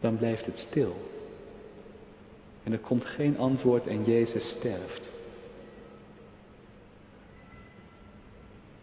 Dan 0.00 0.16
blijft 0.16 0.46
het 0.46 0.58
stil. 0.58 0.96
En 2.62 2.72
er 2.72 2.78
komt 2.78 3.04
geen 3.04 3.38
antwoord 3.38 3.86
en 3.86 4.04
Jezus 4.04 4.48
sterft. 4.48 5.02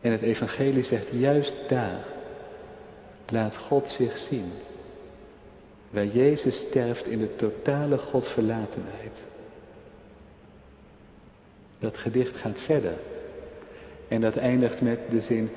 En 0.02 0.12
het 0.12 0.22
evangelie 0.22 0.84
zegt 0.84 1.10
juist 1.12 1.56
daar 1.68 2.06
laat 3.32 3.58
God 3.58 3.90
zich 3.90 4.18
zien. 4.18 4.52
Waar 5.90 6.06
Jezus 6.06 6.58
sterft 6.58 7.06
in 7.06 7.20
de 7.20 7.36
totale 7.36 7.98
Godverlatenheid. 7.98 9.24
Dat 11.80 11.98
gedicht 11.98 12.38
gaat 12.38 12.60
verder. 12.60 12.98
En 14.08 14.22
dat 14.22 14.36
eindigt 14.36 14.82
met 14.82 15.00
de 15.10 15.22
zin, 15.22 15.50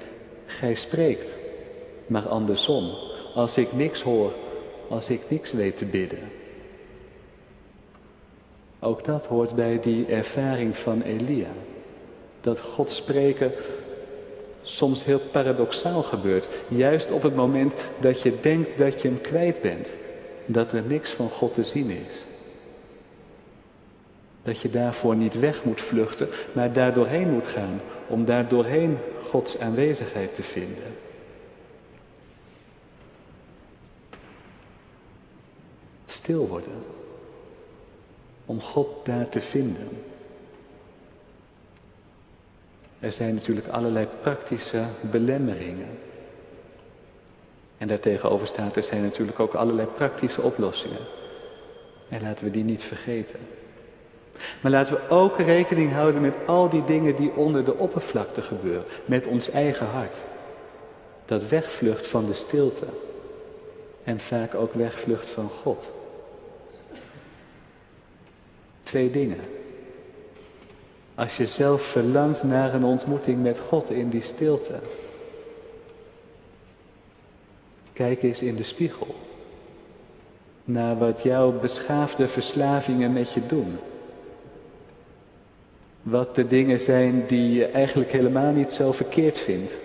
gij 0.46 0.74
spreekt, 0.74 1.28
maar 2.06 2.28
andersom. 2.28 2.94
Als 3.34 3.58
ik 3.58 3.72
niks 3.72 4.02
hoor, 4.02 4.32
als 4.88 5.08
ik 5.08 5.20
niks 5.28 5.52
weet 5.52 5.76
te 5.76 5.84
bidden. 5.84 6.18
Ook 8.80 9.04
dat 9.04 9.26
hoort 9.26 9.54
bij 9.54 9.80
die 9.80 10.06
ervaring 10.06 10.76
van 10.76 11.02
Elia. 11.02 11.52
Dat 12.40 12.60
God 12.60 12.90
spreken 12.90 13.52
soms 14.62 15.04
heel 15.04 15.20
paradoxaal 15.32 16.02
gebeurt. 16.02 16.48
Juist 16.68 17.10
op 17.10 17.22
het 17.22 17.34
moment 17.34 17.74
dat 18.00 18.22
je 18.22 18.40
denkt 18.40 18.78
dat 18.78 19.02
je 19.02 19.08
hem 19.08 19.20
kwijt 19.20 19.62
bent. 19.62 19.88
Dat 20.46 20.72
er 20.72 20.82
niks 20.82 21.10
van 21.10 21.30
God 21.30 21.54
te 21.54 21.64
zien 21.64 21.90
is. 21.90 22.24
Dat 24.42 24.60
je 24.60 24.70
daarvoor 24.70 25.16
niet 25.16 25.38
weg 25.38 25.64
moet 25.64 25.80
vluchten, 25.80 26.28
maar 26.52 26.72
daar 26.72 26.94
doorheen 26.94 27.30
moet 27.30 27.46
gaan. 27.46 27.80
Om 28.06 28.24
daar 28.24 28.48
doorheen 28.48 28.98
Gods 29.28 29.58
aanwezigheid 29.58 30.34
te 30.34 30.42
vinden. 30.42 30.96
Stil 36.28 36.48
worden. 36.48 36.82
Om 38.46 38.60
God 38.60 38.88
daar 39.04 39.28
te 39.28 39.40
vinden. 39.40 39.88
Er 43.00 43.12
zijn 43.12 43.34
natuurlijk 43.34 43.68
allerlei 43.68 44.08
praktische 44.20 44.84
belemmeringen. 45.00 45.98
En 47.78 47.88
daartegenover 47.88 48.46
staat, 48.46 48.76
er 48.76 48.82
zijn 48.82 49.02
natuurlijk 49.02 49.40
ook 49.40 49.54
allerlei 49.54 49.88
praktische 49.88 50.42
oplossingen. 50.42 51.00
En 52.08 52.22
laten 52.22 52.44
we 52.44 52.50
die 52.50 52.64
niet 52.64 52.84
vergeten. 52.84 53.38
Maar 54.62 54.72
laten 54.72 54.94
we 54.94 55.08
ook 55.08 55.38
rekening 55.38 55.92
houden 55.92 56.20
met 56.20 56.34
al 56.46 56.68
die 56.68 56.84
dingen 56.84 57.16
die 57.16 57.32
onder 57.32 57.64
de 57.64 57.74
oppervlakte 57.74 58.42
gebeuren. 58.42 58.84
Met 59.04 59.26
ons 59.26 59.50
eigen 59.50 59.86
hart. 59.86 60.16
Dat 61.24 61.48
wegvlucht 61.48 62.06
van 62.06 62.26
de 62.26 62.32
stilte. 62.32 62.86
En 64.04 64.20
vaak 64.20 64.54
ook 64.54 64.72
wegvlucht 64.74 65.28
van 65.28 65.50
God. 65.50 65.96
Twee 68.88 69.10
dingen. 69.10 69.40
Als 71.14 71.36
je 71.36 71.46
zelf 71.46 71.82
verlangt 71.82 72.42
naar 72.42 72.74
een 72.74 72.84
ontmoeting 72.84 73.42
met 73.42 73.58
God 73.58 73.90
in 73.90 74.08
die 74.08 74.22
stilte. 74.22 74.78
Kijk 77.92 78.22
eens 78.22 78.42
in 78.42 78.56
de 78.56 78.62
spiegel. 78.62 79.14
Naar 80.64 80.98
wat 80.98 81.22
jouw 81.22 81.60
beschaafde 81.60 82.28
verslavingen 82.28 83.12
met 83.12 83.32
je 83.32 83.46
doen. 83.46 83.78
Wat 86.02 86.34
de 86.34 86.46
dingen 86.46 86.80
zijn 86.80 87.26
die 87.26 87.52
je 87.52 87.66
eigenlijk 87.66 88.10
helemaal 88.10 88.52
niet 88.52 88.70
zo 88.70 88.92
verkeerd 88.92 89.38
vindt. 89.38 89.78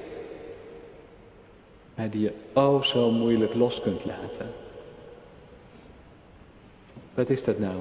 Maar 1.96 2.10
die 2.10 2.22
je 2.22 2.34
oh 2.54 2.84
zo 2.84 3.12
moeilijk 3.12 3.54
los 3.54 3.82
kunt 3.82 4.06
laten. 4.06 4.52
Wat 7.13 7.30
is 7.30 7.44
dat 7.44 7.60
nou 7.60 7.76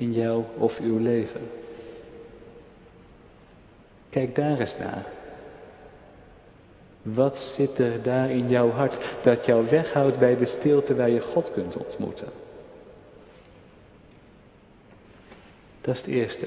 in 0.00 0.12
jou 0.12 0.44
of 0.58 0.80
uw 0.80 0.98
leven? 0.98 1.50
Kijk 4.10 4.34
daar 4.34 4.58
eens 4.58 4.76
naar. 4.78 5.06
Wat 7.02 7.38
zit 7.38 7.78
er 7.78 8.02
daar 8.02 8.30
in 8.30 8.48
jouw 8.48 8.70
hart 8.70 8.98
dat 9.22 9.46
jou 9.46 9.68
weghoudt 9.68 10.18
bij 10.18 10.36
de 10.36 10.46
stilte 10.46 10.96
waar 10.96 11.10
je 11.10 11.20
God 11.20 11.52
kunt 11.52 11.76
ontmoeten? 11.76 12.28
Dat 15.80 15.94
is 15.94 16.00
het 16.00 16.10
eerste. 16.10 16.46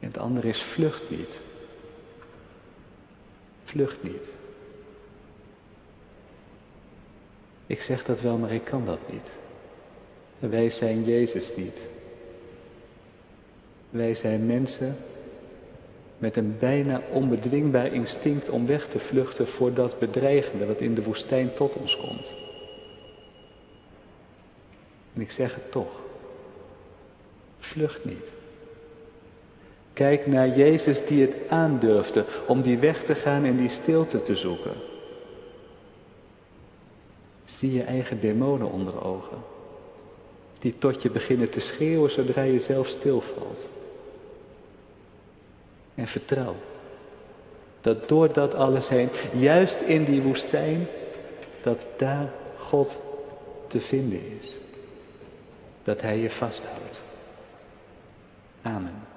En 0.00 0.06
het 0.06 0.18
andere 0.18 0.48
is 0.48 0.62
vlucht 0.62 1.10
niet. 1.10 1.40
Vlucht 3.64 4.02
niet. 4.02 4.32
Ik 7.66 7.82
zeg 7.82 8.04
dat 8.04 8.20
wel, 8.20 8.36
maar 8.36 8.52
ik 8.52 8.64
kan 8.64 8.84
dat 8.84 8.98
niet. 9.10 9.32
Wij 10.50 10.70
zijn 10.70 11.04
Jezus 11.04 11.56
niet. 11.56 11.78
Wij 13.90 14.14
zijn 14.14 14.46
mensen 14.46 14.96
met 16.18 16.36
een 16.36 16.56
bijna 16.58 17.02
onbedwingbaar 17.10 17.92
instinct 17.92 18.48
om 18.48 18.66
weg 18.66 18.86
te 18.86 18.98
vluchten 18.98 19.46
voor 19.46 19.74
dat 19.74 19.98
bedreigende 19.98 20.66
wat 20.66 20.80
in 20.80 20.94
de 20.94 21.02
woestijn 21.02 21.54
tot 21.54 21.74
ons 21.74 21.96
komt. 21.96 22.34
En 25.14 25.20
ik 25.20 25.30
zeg 25.30 25.54
het 25.54 25.70
toch. 25.70 26.00
Vlucht 27.58 28.04
niet. 28.04 28.32
Kijk 29.92 30.26
naar 30.26 30.48
Jezus 30.48 31.06
die 31.06 31.22
het 31.22 31.34
aandurfde 31.48 32.24
om 32.46 32.62
die 32.62 32.78
weg 32.78 33.04
te 33.04 33.14
gaan 33.14 33.44
en 33.44 33.56
die 33.56 33.68
stilte 33.68 34.22
te 34.22 34.36
zoeken. 34.36 34.74
Zie 37.44 37.72
je 37.72 37.82
eigen 37.82 38.20
demonen 38.20 38.70
onder 38.70 39.04
ogen. 39.04 39.53
Die 40.64 40.78
tot 40.78 41.02
je 41.02 41.10
beginnen 41.10 41.50
te 41.50 41.60
schreeuwen 41.60 42.10
zodra 42.10 42.42
je 42.42 42.60
zelf 42.60 42.88
stilvalt. 42.88 43.68
En 45.94 46.06
vertrouw 46.06 46.56
dat 47.84 48.08
door 48.08 48.32
dat 48.32 48.54
alles 48.54 48.88
heen, 48.88 49.08
juist 49.32 49.80
in 49.80 50.04
die 50.04 50.22
woestijn, 50.22 50.86
dat 51.62 51.86
daar 51.96 52.32
God 52.56 52.98
te 53.66 53.80
vinden 53.80 54.20
is. 54.38 54.58
Dat 55.82 56.00
Hij 56.00 56.18
je 56.18 56.30
vasthoudt. 56.30 57.00
Amen. 58.62 59.13